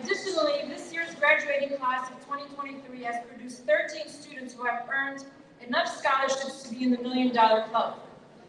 Additionally, 0.02 0.68
this 0.68 0.92
year's 0.92 1.14
graduating 1.14 1.78
class 1.78 2.10
of 2.10 2.18
2023 2.24 3.02
has 3.04 3.24
produced 3.28 3.64
13 3.64 4.08
students 4.08 4.54
who 4.54 4.64
have 4.64 4.88
earned 4.92 5.24
enough 5.64 5.86
scholarships 5.86 6.64
to 6.64 6.74
be 6.74 6.82
in 6.82 6.90
the 6.90 6.98
Million 6.98 7.32
Dollar 7.32 7.68
Club. 7.68 8.00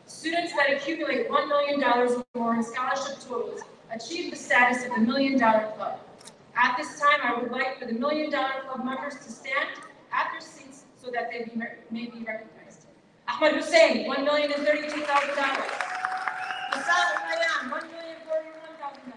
Students 0.08 0.52
that 0.54 0.76
accumulate 0.76 1.30
$1 1.30 1.48
million 1.48 1.84
or 1.84 2.24
more 2.34 2.56
in 2.56 2.64
scholarship 2.64 3.20
totals 3.20 3.62
achieve 3.92 4.32
the 4.32 4.38
status 4.38 4.86
of 4.86 4.96
the 4.96 5.02
Million 5.02 5.38
Dollar 5.38 5.72
Club. 5.76 6.00
At 6.56 6.78
this 6.78 7.00
time, 7.00 7.20
I 7.24 7.40
would 7.40 7.52
like 7.52 7.78
for 7.78 7.86
the 7.86 7.94
Million 7.94 8.32
Dollar 8.32 8.64
Club 8.68 8.84
members 8.84 9.16
to 9.18 9.32
stand 9.32 9.70
at 10.12 10.32
their 10.32 10.42
seats 10.42 10.86
so 10.98 11.12
that 11.12 11.30
they 11.32 11.44
be, 11.44 11.62
may 11.92 12.08
be 12.08 12.24
recognized. 12.24 12.59
Ahmed 13.30 13.54
Hussein, 13.62 14.10
$1 14.10 14.26
million 14.26 14.52
and 14.52 14.66
$32,000. 14.66 15.06
Hassan 16.74 17.06
Umayyan, 17.14 17.70
$1 17.70 17.86
million 17.94 18.18
$41,000. 18.26 19.14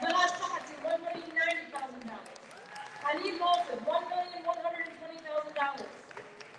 Bilal 0.00 0.28
Shahati, 0.40 0.74
$1 0.80 1.04
million 1.04 1.28
$90,000. 1.28 2.16
Khalid 3.04 3.36
Mosif, 3.36 3.76
$1 3.76 4.08
million 4.08 4.40
$120,000. 4.40 5.84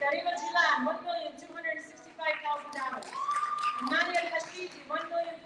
Karima 0.02 0.34
Jilan, 0.38 0.78
$1 0.86 1.02
million 1.02 1.34
$265,000. 1.42 3.10
Imani 3.82 4.14
Al-Hashidi, 4.22 4.80
$1 4.86 5.10
million 5.10 5.42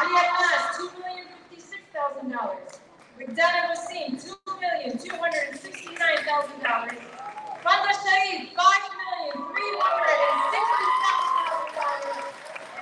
Ali 0.00 0.14
Abbas, 0.14 0.78
$2 0.78 0.98
million 0.98 1.26
$56,000. 1.52 2.78
Rigdana 3.18 3.60
Wasim, 3.70 4.08
$2 4.14 4.26
million 4.60 4.92
$269,000. 4.98 6.98
Fanda 7.62 7.92
Sharif, 7.92 8.54
$5 8.54 8.90
million 9.00 9.34
$360,000. 9.34 12.22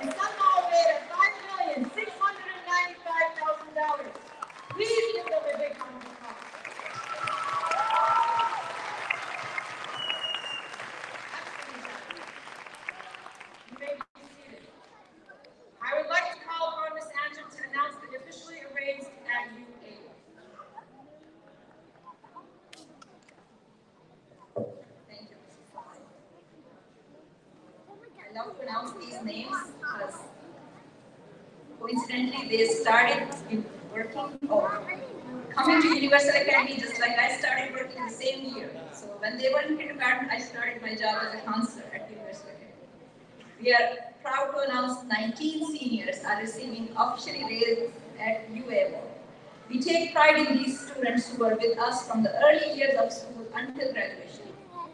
And 0.01 0.09
Salma 0.11 0.45
Obeda, 0.61 0.95
$5 1.09 1.57
million 1.57 1.81
$695,000. 1.89 4.13
Please 4.69 5.05
give 5.15 5.25
them 5.25 5.41
a 5.41 5.43
big 5.57 5.73
round 5.79 5.95
of 5.97 6.03
applause. 6.11 6.45
You 13.71 13.77
may 13.79 13.93
be 13.95 14.01
seated. 14.45 14.67
I 15.81 15.99
would 15.99 16.09
like 16.09 16.31
to 16.33 16.37
call 16.47 16.69
upon 16.69 16.93
Ms. 16.95 17.09
Angel 17.25 17.45
to 17.49 17.69
announce 17.71 17.95
the 17.97 18.17
officially 18.17 18.61
arranged 18.73 19.07
at 19.25 19.51
UA. 19.57 19.65
Thank 25.09 25.29
you. 25.29 25.35
To 28.37 28.61
announce 28.61 28.91
these 29.03 29.19
names 29.23 29.57
because 29.79 30.13
coincidentally 31.79 32.47
they 32.47 32.67
started 32.67 33.27
working 33.91 34.37
or 34.47 34.79
coming 35.55 35.81
to 35.81 35.87
Universal 35.87 36.41
Academy 36.41 36.77
just 36.77 36.99
like 36.99 37.17
I 37.17 37.35
started 37.39 37.73
working 37.73 38.05
the 38.05 38.11
same 38.11 38.55
year. 38.55 38.69
So 38.93 39.07
when 39.17 39.39
they 39.39 39.49
were 39.51 39.61
in 39.61 39.75
kindergarten, 39.75 40.29
I 40.29 40.37
started 40.37 40.83
my 40.83 40.93
job 40.93 41.15
as 41.25 41.33
a 41.33 41.41
counselor 41.45 41.85
at 41.95 42.11
Universal 42.11 42.49
Academy. 42.49 42.87
We 43.59 43.73
are 43.73 44.13
proud 44.21 44.51
to 44.51 44.69
announce 44.69 45.03
19 45.05 45.75
seniors 45.75 46.23
are 46.23 46.39
receiving 46.39 46.89
officially 46.95 47.43
raised 47.43 47.91
at 48.19 48.47
UA. 48.53 48.99
We 49.67 49.81
take 49.81 50.13
pride 50.13 50.37
in 50.45 50.57
these 50.57 50.79
students 50.79 51.27
who 51.29 51.43
were 51.43 51.55
with 51.55 51.79
us 51.79 52.07
from 52.07 52.21
the 52.21 52.37
early 52.45 52.77
years 52.77 52.99
of 52.99 53.11
school 53.11 53.47
until 53.55 53.91
graduation. 53.93 54.45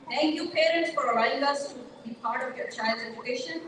Thank 0.10 0.36
you, 0.36 0.50
parents, 0.50 0.91
for 0.94 1.12
allowing 1.12 1.44
us 1.44 1.74
to 1.74 1.83
part 2.24 2.49
of 2.49 2.57
your 2.57 2.67
child's 2.67 3.03
education. 3.03 3.61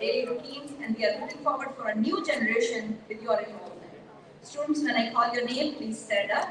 daily 0.00 0.26
routines, 0.28 0.72
and 0.82 0.96
we 0.96 1.04
are 1.06 1.18
looking 1.20 1.38
forward 1.42 1.70
for 1.76 1.88
a 1.88 1.94
new 1.94 2.24
generation 2.24 2.98
with 3.08 3.22
your 3.22 3.40
involvement. 3.40 3.94
Students, 4.42 4.82
when 4.82 4.94
I 4.94 5.10
call 5.12 5.32
your 5.32 5.46
name, 5.46 5.74
please 5.76 5.98
stand 6.04 6.30
up. 6.30 6.50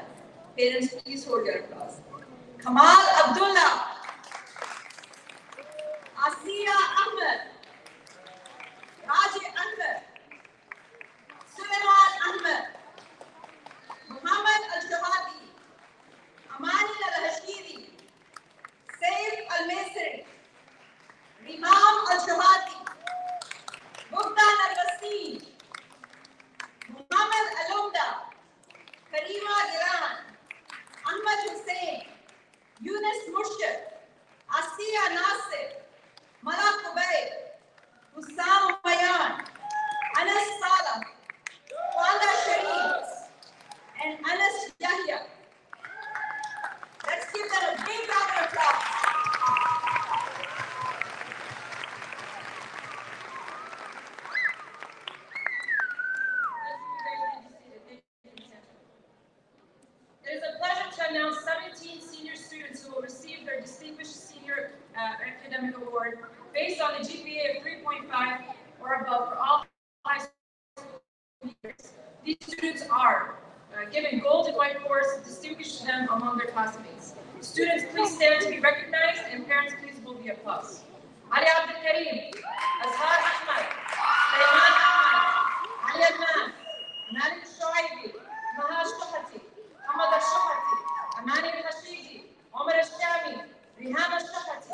Parents, 0.58 0.94
please 1.04 1.24
hold 1.24 1.46
your 1.46 1.58
applause. 1.60 2.00
Kamal 2.62 3.04
Abdullah. 3.24 3.70
Asiya 6.26 6.76
Ahmed. 7.04 7.40
Raji 9.06 9.46
Anwar. 9.62 9.96
Suleiman 11.54 12.12
Ahmed. 12.28 12.64
Muhammad 14.10 14.62
Al-Jawadi. 14.74 15.40
Amani 16.56 16.96
Al-Hashiri. 17.10 17.78
Saif 18.98 19.38
Al-Misri. 19.58 20.35
Rimam 21.46 21.96
Al-Jawadi. 22.10 22.74
Bogdan 24.10 24.56
Al-Wasim. 24.66 25.42
Muhammad 26.90 27.46
Alumda. 27.62 28.08
Karima 29.12 29.54
Giran. 29.70 30.14
Ahmad 31.06 31.38
Hussain. 31.46 32.02
Yunus 32.82 33.20
Murshid. 33.30 33.78
Asiya 34.58 35.04
Nasir. 35.14 35.68
Malak 36.42 36.76
Kubayr. 36.82 37.30
Hussam 38.16 38.74
Bayan. 38.82 39.44
Anas 40.18 40.48
Salah. 40.60 41.00
Wanda 41.96 42.32
Sharif. 42.44 43.08
And 44.04 44.18
Anas 44.26 44.72
Yahya. 44.80 45.18
Let's 47.06 47.32
give 47.32 47.48
them 47.50 47.64
a 47.70 47.84
big 47.86 48.02
round 48.10 48.30
of 48.34 48.52
applause. 48.52 48.96
It 60.24 60.34
is 60.34 60.42
a 60.42 60.58
pleasure 60.58 60.90
to 60.96 61.10
announce 61.10 61.36
17 61.44 62.00
senior 62.00 62.34
students 62.34 62.84
who 62.84 62.94
will 62.94 63.02
receive 63.02 63.46
their 63.46 63.60
Distinguished 63.60 64.14
Senior 64.28 64.72
uh, 64.98 65.14
Academic 65.55 65.75
Award 65.77 66.19
based 66.53 66.81
on 66.81 66.95
a 66.95 66.99
GPA 66.99 67.57
of 67.57 67.63
3.5 67.63 68.41
or 68.81 68.93
above 69.01 69.29
for 69.29 69.35
all 69.35 69.65
high 70.05 70.19
school 70.19 71.55
years. 71.63 71.93
These 72.25 72.37
students 72.41 72.83
are 72.91 73.35
uh, 73.73 73.89
given 73.89 74.19
gold 74.19 74.47
and 74.47 74.55
white 74.57 74.77
awards 74.83 75.07
to 75.17 75.23
distinguish 75.23 75.79
them 75.79 76.07
among 76.09 76.37
their 76.37 76.47
classmates. 76.47 77.15
Students, 77.39 77.85
please 77.91 78.15
stand 78.15 78.41
to 78.43 78.49
be 78.49 78.59
recognized, 78.59 79.21
and 79.31 79.47
parents, 79.47 79.73
please 79.81 79.99
will 80.05 80.13
be 80.15 80.29
applause. 80.29 80.83
Ali 81.33 81.47
Abdul 81.47 81.81
Karim, 81.81 82.29
Azhar 82.85 83.17
Ahmad, 83.31 83.65
Sulaiman 84.29 84.73
Ahmad, 84.85 85.25
Ali 85.89 86.03
Adnan, 86.09 86.51
Malik 87.13 87.43
Shoaibi, 87.47 88.13
Mahaj 88.59 88.89
Shahati, 88.99 89.41
محمد 89.91 90.13
الشحتي، 90.13 90.75
أماني 91.19 91.59
الخشيجي، 91.59 92.23
عمر 92.53 92.79
الشامي، 92.79 93.41
ريهام 93.79 94.13
الشحتي، 94.17 94.73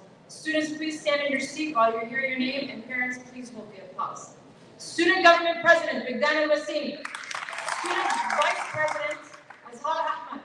Students, 0.41 0.75
please 0.75 0.99
stand 0.99 1.21
in 1.21 1.31
your 1.31 1.39
seat 1.39 1.75
while 1.75 1.93
you 1.93 2.03
hear 2.07 2.21
your 2.21 2.39
name, 2.39 2.71
and 2.71 2.83
parents, 2.87 3.19
please 3.31 3.51
hold 3.51 3.71
the 3.75 3.83
applause. 3.83 4.33
Student 4.79 5.23
Government 5.23 5.61
President, 5.61 6.03
Bigdan 6.07 6.49
Al-Wasim. 6.49 6.97
Student 7.77 8.09
Vice 8.41 8.63
President, 8.73 9.19
Azhar 9.71 10.01
Ahmad. 10.01 10.41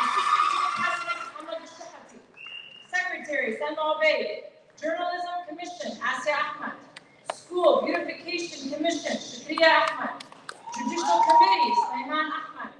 Assistant 0.00 0.48
to 0.48 0.56
the 0.64 0.70
President, 0.80 1.18
Muhammad 1.36 1.60
Al-Shahati. 1.60 2.18
Secretary, 2.88 3.58
Salma 3.60 3.96
Obeid. 3.96 4.44
Journalism 4.80 5.44
Commission, 5.46 6.00
Asya 6.00 6.56
Ahmad. 6.56 6.76
School 7.34 7.82
Beautification 7.84 8.70
Commission, 8.72 9.12
Shukriya 9.12 9.90
Ahmad. 9.90 10.24
Judicial 10.72 11.20
Committee, 11.28 11.74
Sulaiman 11.84 12.32
Ahmad. 12.32 12.72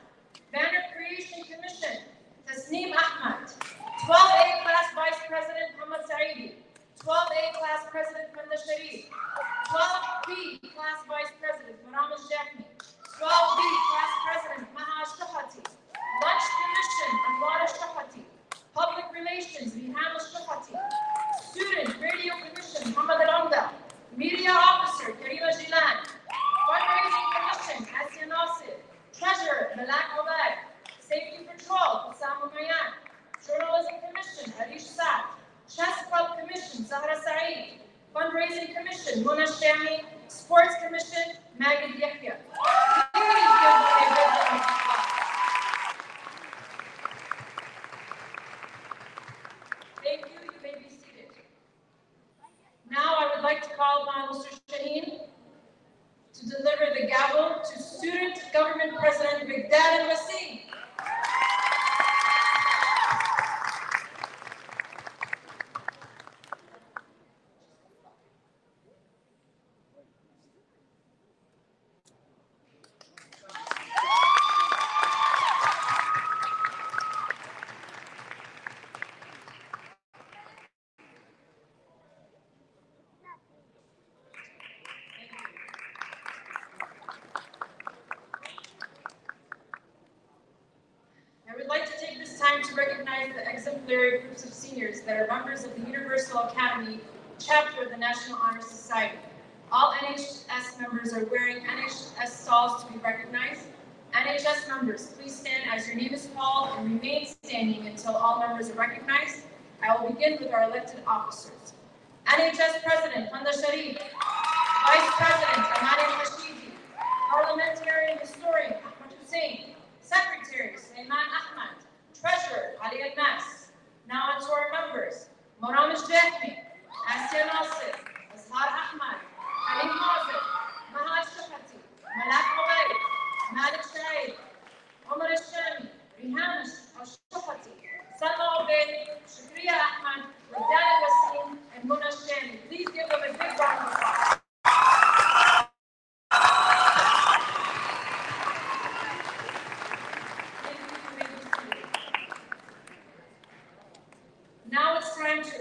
Banner 0.51 0.85
Creation 0.97 1.45
Commission, 1.45 2.09
Tasneem 2.49 2.95
Ahmad. 2.97 3.53
12A 4.05 4.63
Class 4.63 4.89
Vice 4.95 5.21
President, 5.27 5.73
Muhammad 5.79 6.05
Saidi. 6.05 6.55
12A 7.01 7.43
Class 7.59 7.81
President, 7.91 8.29
Manda 8.37 8.57
Sharif. 8.61 9.09
12B 9.73 10.61
Class 10.75 10.99
Vice 11.09 11.33
President, 11.41 11.79
Maram 11.89 12.13
Jafni. 12.29 12.65
12B 13.17 13.63
Class 13.89 14.13
President, 14.27 14.69
Maha 14.77 15.05
Shahati. 15.17 15.63
Lunch 16.21 16.47
Commission, 16.61 17.11
Anwar 17.29 17.65
Shahati. 17.73 18.23
Public 18.75 19.07
Relations, 19.17 19.73
Riham 19.75 20.13
Shahati. 20.21 20.77
Student 21.51 21.97
Radio 22.01 22.35
Commission, 22.45 22.91
Muhammad 22.93 23.25
Al-Amda. 23.25 23.71
Media 24.17 24.53
Officer, 24.53 25.13
Karima 25.13 25.49
Jilan. 25.57 25.97
Fundraising 26.69 27.29
Commission, 27.33 27.79
Asya 27.97 28.29
Nasir. 28.29 28.77
Treasurer, 29.17 29.73
Malak 29.77 30.13
Obad. 30.21 30.69
Safety 31.01 31.49
Patrol, 31.49 32.13
Hussam 32.13 32.45
Umayyan. 32.45 33.06
Journalism 33.47 33.95
Commission, 34.03 34.53
Harish 34.59 34.83
Saad. 34.85 35.25
Chess 35.69 36.07
Club 36.09 36.39
Commission, 36.39 36.85
Zahra 36.85 37.17
Saeed. 37.23 37.81
Fundraising 38.15 38.75
Commission, 38.75 39.25
Mona 39.25 39.47
Shami. 39.47 40.01
Sports 40.29 40.75
Commission, 40.83 41.37
Magid 41.61 41.99
Yahya. 41.99 42.37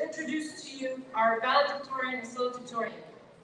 Introduce 0.03 0.63
to 0.63 0.77
you 0.77 1.01
our 1.13 1.39
valedictorian 1.39 2.19
and 2.19 2.27
salutatorian. 2.27 2.91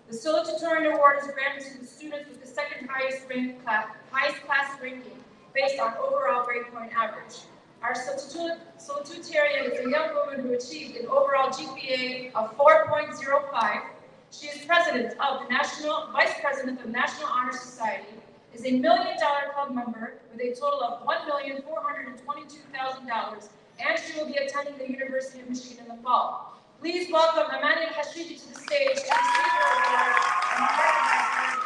The 0.09 0.17
salutatorian 0.17 0.93
award 0.93 1.19
is 1.21 1.27
granted 1.31 1.71
to 1.71 1.79
the 1.79 1.87
students 1.87 2.27
with 2.29 2.41
the 2.41 2.47
second 2.47 2.89
highest 2.89 3.29
rank 3.29 3.63
class, 3.63 3.87
highest 4.11 4.43
class 4.45 4.77
ranking 4.81 5.23
based 5.53 5.79
on 5.79 5.93
overall 5.97 6.43
grade 6.43 6.63
point 6.73 6.91
average. 6.97 7.35
Our 7.83 7.93
salutator- 7.93 8.59
salutatorian 8.77 9.71
is 9.71 9.85
a 9.85 9.89
young 9.89 10.13
woman 10.15 10.41
who 10.41 10.53
achieved 10.53 10.97
an 10.97 11.07
overall 11.07 11.49
GPA 11.49 12.31
of 12.35 12.55
4.05. 12.57 13.81
She 14.31 14.47
is 14.47 14.65
president 14.65 15.13
of 15.19 15.41
the 15.41 15.47
National, 15.49 16.07
vice 16.11 16.33
president 16.41 16.81
of 16.81 16.87
National 16.87 17.27
Honor 17.27 17.53
Society, 17.53 18.07
is 18.53 18.65
a 18.65 18.71
million 18.71 19.17
dollar 19.19 19.51
club 19.53 19.71
member 19.73 20.13
with 20.31 20.41
a 20.41 20.53
total 20.55 20.81
of 20.83 21.05
$1,422,000, 21.05 23.49
and 23.87 23.99
she 23.99 24.17
will 24.19 24.27
be 24.27 24.35
attending 24.35 24.77
the 24.77 24.89
University 24.89 25.41
of 25.41 25.49
Michigan 25.49 25.85
in 25.89 25.95
the 25.95 26.01
fall. 26.03 26.61
Please 26.79 27.11
welcome 27.11 27.53
Amani 27.55 27.87
Hashidi 27.87 28.39
to 28.41 28.53
the 28.53 28.59
stage 28.59 28.97
award 28.97 30.15
and 30.57 30.61
recognize 30.61 31.55
her. 31.55 31.61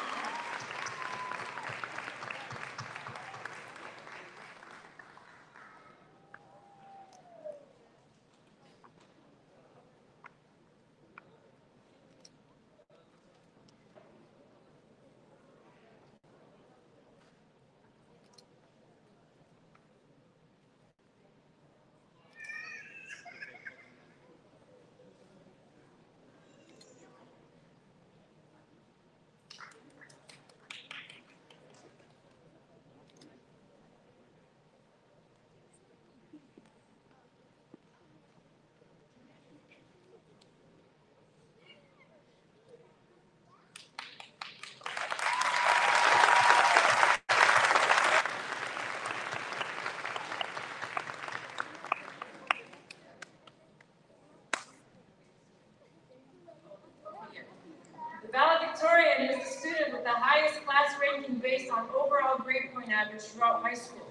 The 58.26 58.32
valedictorian 58.32 59.30
is 59.30 59.38
the 59.38 59.50
student 59.60 59.94
with 59.94 60.04
the 60.04 60.12
highest 60.12 60.66
class 60.66 60.94
ranking 61.00 61.36
based 61.66 61.78
on 61.78 61.88
overall 61.96 62.38
grade 62.38 62.74
point 62.74 62.92
average 62.92 63.22
throughout 63.22 63.62
high 63.62 63.74
school. 63.74 64.08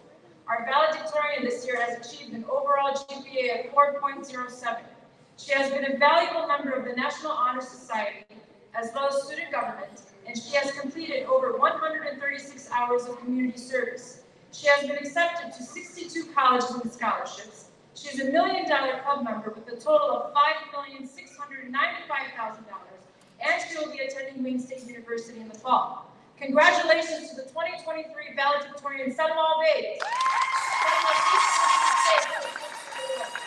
Our 0.49 0.67
valedictorian 0.67 1.45
this 1.45 1.65
year 1.67 1.81
has 1.81 2.05
achieved 2.05 2.35
an 2.35 2.45
overall 2.45 2.93
GPA 2.95 3.67
of 3.67 3.73
4.07. 3.73 4.79
She 5.37 5.53
has 5.53 5.71
been 5.71 5.93
a 5.93 5.97
valuable 5.97 6.47
member 6.47 6.71
of 6.73 6.85
the 6.85 6.95
National 6.95 7.33
Honor 7.33 7.61
Society 7.61 8.25
as 8.75 8.91
well 8.95 9.09
as 9.09 9.23
student 9.23 9.53
government, 9.53 10.03
and 10.27 10.37
she 10.37 10.57
has 10.57 10.73
completed 10.73 11.27
over 11.27 11.57
136 11.57 12.71
hours 12.73 13.05
of 13.05 13.19
community 13.21 13.59
service. 13.59 14.23
She 14.53 14.67
has 14.67 14.87
been 14.87 14.97
accepted 14.97 15.53
to 15.57 15.63
62 15.63 16.33
colleges 16.35 16.73
with 16.83 16.93
scholarships. 16.93 17.67
She 17.95 18.09
is 18.09 18.21
a 18.21 18.33
million 18.33 18.69
dollar 18.69 19.01
club 19.05 19.23
member 19.25 19.51
with 19.51 19.69
a 19.69 19.77
total 19.77 20.11
of 20.11 20.35
$5,695,000 20.75 22.59
and 23.41 23.63
she 23.69 23.79
will 23.79 23.93
be 23.93 23.99
attending 23.99 24.43
Wayne 24.43 24.59
State 24.59 24.87
University 24.87 25.41
in 25.41 25.49
the 25.49 25.59
fall. 25.59 26.14
Congratulations 26.39 27.31
to 27.31 27.37
the 27.37 27.43
2023 27.43 28.35
valedictorian, 28.37 29.11
Salma 29.15 29.63
Bates. 29.63 30.03
Salma, 30.05 31.13
please 31.31 32.27
come 32.27 32.43
to 32.43 32.49
the 32.49 32.53
stage. 32.53 33.41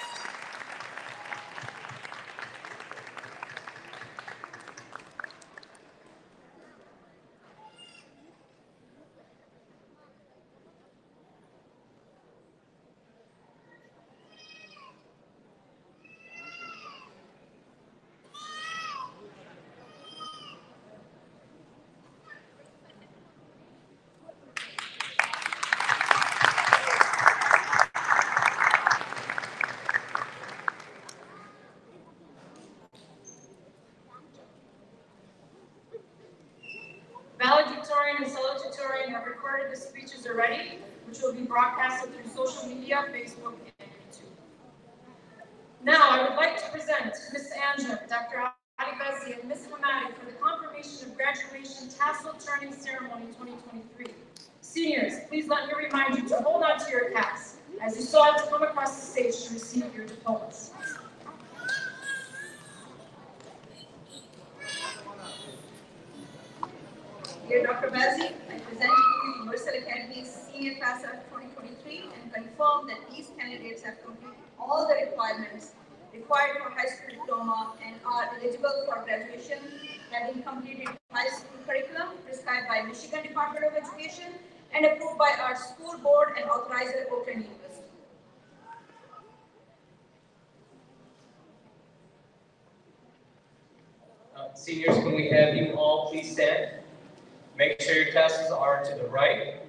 Valedictorian 37.39 38.17
and 38.23 38.25
salutatorian 38.31 39.09
have 39.09 39.25
recorded 39.27 39.71
the 39.71 39.77
speeches 39.77 40.25
already, 40.25 40.79
which 41.07 41.21
will 41.21 41.33
be 41.33 41.43
broadcasted 41.43 42.11
through 42.15 42.31
social 42.33 42.67
media, 42.67 43.05
Facebook, 43.13 43.53
and 43.79 43.89
YouTube. 43.89 44.33
Now, 45.83 46.09
I 46.09 46.23
would 46.27 46.35
like 46.35 46.57
to 46.63 46.69
present 46.71 47.13
Ms. 47.33 47.51
Anja, 47.55 48.07
Dr. 48.09 48.39
Ali 48.79 48.91
Bazzi, 48.99 49.39
and 49.39 49.47
Ms. 49.49 49.67
Hamadi 49.71 50.13
for 50.15 50.25
the 50.25 50.31
confirmation 50.33 51.09
of 51.09 51.15
graduation 51.15 51.89
tassel 51.89 52.33
turning 52.43 52.73
ceremony 52.73 53.27
2023. 53.27 54.07
Seniors, 54.61 55.13
please 55.29 55.47
let 55.47 55.67
me 55.67 55.73
remind 55.85 56.17
you 56.17 56.27
to 56.27 56.35
hold 56.38 56.63
on 56.63 56.79
to 56.79 56.89
your 56.91 57.11
caps 57.11 57.57
as 57.88 57.95
you 57.95 58.03
saw 58.03 58.35
to 58.35 58.43
come 58.49 58.63
across 58.63 58.99
the 58.99 59.05
stage 59.13 59.47
to 59.47 59.53
receive 59.53 59.95
your 59.95 60.05
diplomas. 60.05 60.71
Dear 67.47 67.63
Dr. 67.63 67.88
Bazzi, 67.88 68.33
I 68.51 68.59
present 68.59 68.91
to 68.91 69.03
you 69.07 69.19
the 69.23 69.39
Universal 69.39 69.73
Academy's 69.79 70.27
senior 70.27 70.75
class 70.75 71.05
of 71.05 71.15
2023 71.31 72.09
and 72.19 72.33
confirm 72.33 72.88
that 72.88 72.99
these 73.09 73.31
candidates 73.39 73.83
have 73.83 74.03
completed 74.03 74.35
all 74.59 74.85
the 74.85 74.95
requirements 75.07 75.71
required 76.11 76.57
for 76.61 76.69
high 76.71 76.91
school 76.91 77.15
diploma 77.15 77.71
and 77.85 77.95
are 78.05 78.35
eligible 78.35 78.83
for 78.85 79.01
graduation, 79.05 79.59
having 80.11 80.43
completed 80.43 80.89
high 81.13 81.29
school 81.29 81.55
curriculum 81.65 82.19
prescribed 82.25 82.67
by 82.67 82.81
Michigan 82.81 83.23
Department 83.23 83.63
of 83.63 83.71
Education 83.81 84.33
and 84.73 84.85
approved 84.85 85.17
by 85.17 85.33
our 85.41 85.55
school 85.55 85.97
board 85.99 86.33
and 86.38 86.49
authorizer 86.49 87.09
Oakland 87.11 87.43
University. 87.43 87.77
Uh, 94.35 94.47
Seniors, 94.58 94.97
can 94.97 95.14
we 95.14 95.30
have 95.30 95.55
you 95.55 95.74
all 95.74 96.10
please 96.10 96.32
stand? 96.32 96.72
Make 97.58 97.80
sure 97.80 97.93
your 97.93 98.12
tassels 98.12 98.51
are 98.51 98.84
to 98.84 98.95
the 98.95 99.08
right. 99.08 99.62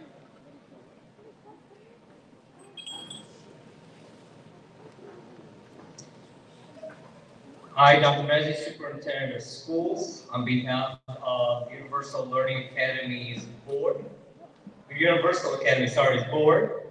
I, 7.77 8.01
Dr. 8.01 8.27
Bazzi, 8.27 8.57
Superintendent 8.57 9.37
of 9.37 9.43
Schools, 9.43 10.27
on 10.33 10.45
behalf 10.45 10.99
of 11.23 11.71
Universal 11.71 12.27
Learning 12.27 12.65
Academy's 12.73 13.45
board, 13.69 14.05
Universal 14.91 15.55
Academy, 15.61 15.87
sorry, 15.87 16.25
board, 16.31 16.89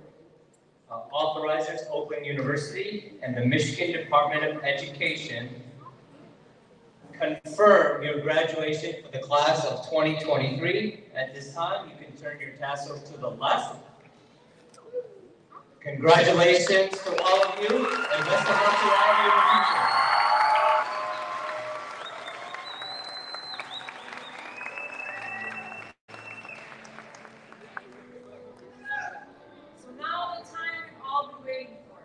uh, 0.89 0.93
authorizes 1.11 1.81
Oakland 1.91 2.25
University 2.25 3.13
and 3.23 3.35
the 3.35 3.43
Michigan 3.43 3.91
Department 3.91 4.45
of 4.45 4.63
Education 4.63 5.49
confirm 7.19 8.03
your 8.03 8.21
graduation 8.21 8.95
for 9.03 9.11
the 9.11 9.19
class 9.19 9.65
of 9.65 9.85
2023. 9.89 11.03
At 11.15 11.33
this 11.33 11.53
time, 11.53 11.89
you 11.89 11.95
can 12.05 12.15
turn 12.17 12.39
your 12.39 12.51
tassels 12.51 13.03
to 13.09 13.17
the 13.17 13.29
left. 13.29 13.75
Congratulations 15.87 16.97
to 17.01 17.23
all 17.23 17.43
of 17.43 17.59
you, 17.61 17.77
and 17.77 18.25
best 18.25 18.49
of 18.49 18.55
luck 18.55 18.75
to 18.81 18.87
all 18.91 19.09
of 19.09 19.17
you 19.23 19.31
in 19.31 19.37
the 19.37 19.43
future. 19.53 19.87
So 29.77 29.87
now 29.97 30.35
the 30.37 30.43
time 30.43 30.73
you've 30.75 31.01
all 31.09 31.27
been 31.27 31.45
waiting 31.45 31.73
for. 31.87 32.01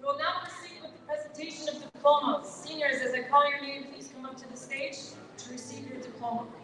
We 0.00 0.04
will 0.04 0.18
now 0.18 0.40
proceed 0.42 0.82
with 0.82 0.92
the 0.94 1.06
presentation 1.06 1.68
of 1.68 1.92
diplomas. 1.92 2.48
Seniors, 2.50 3.02
as 3.02 3.14
I 3.14 3.22
call 3.22 3.48
your 3.48 3.60
name, 3.60 3.84
please 3.92 4.10
come 4.12 4.26
up 4.26 4.36
to 4.38 4.50
the 4.50 4.56
stage 4.56 4.96
to 5.38 5.54
receive 6.40 6.61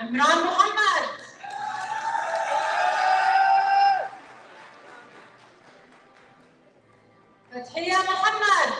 عمران 0.00 0.44
محمد. 0.44 1.08
فتحية 7.52 7.96
محمد. 7.98 8.74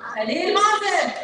خليل 0.00 0.54
مازن. 0.54 1.19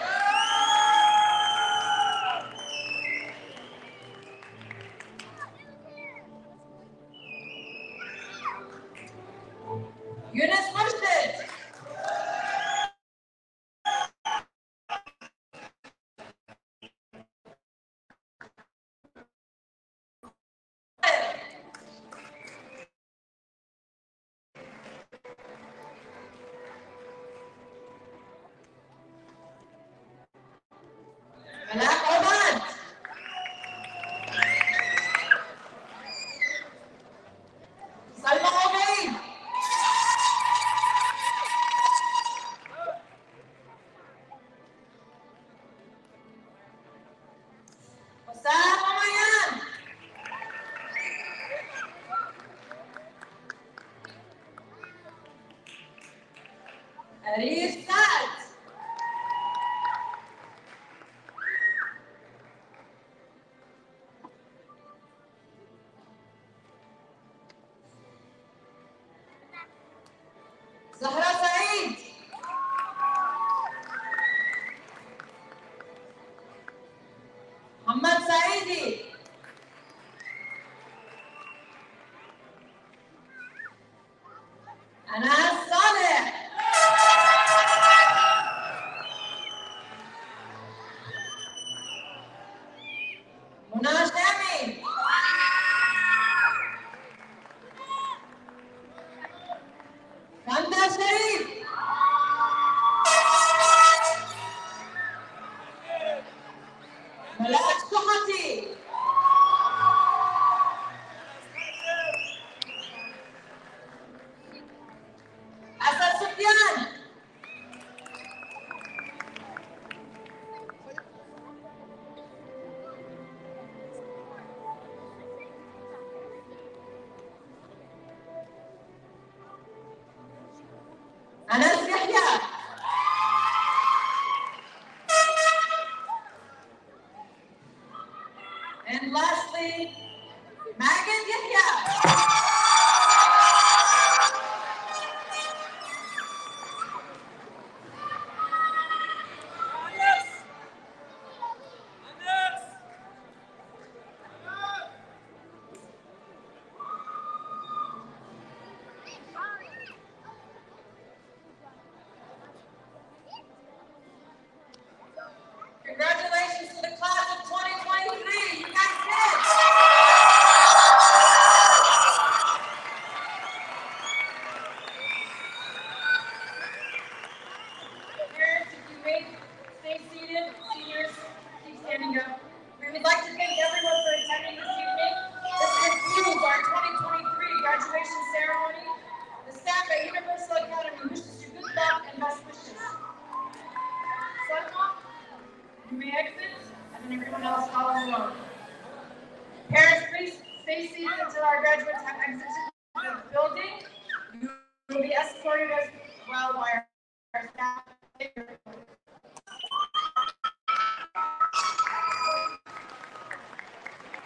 seguir. 100.90 101.65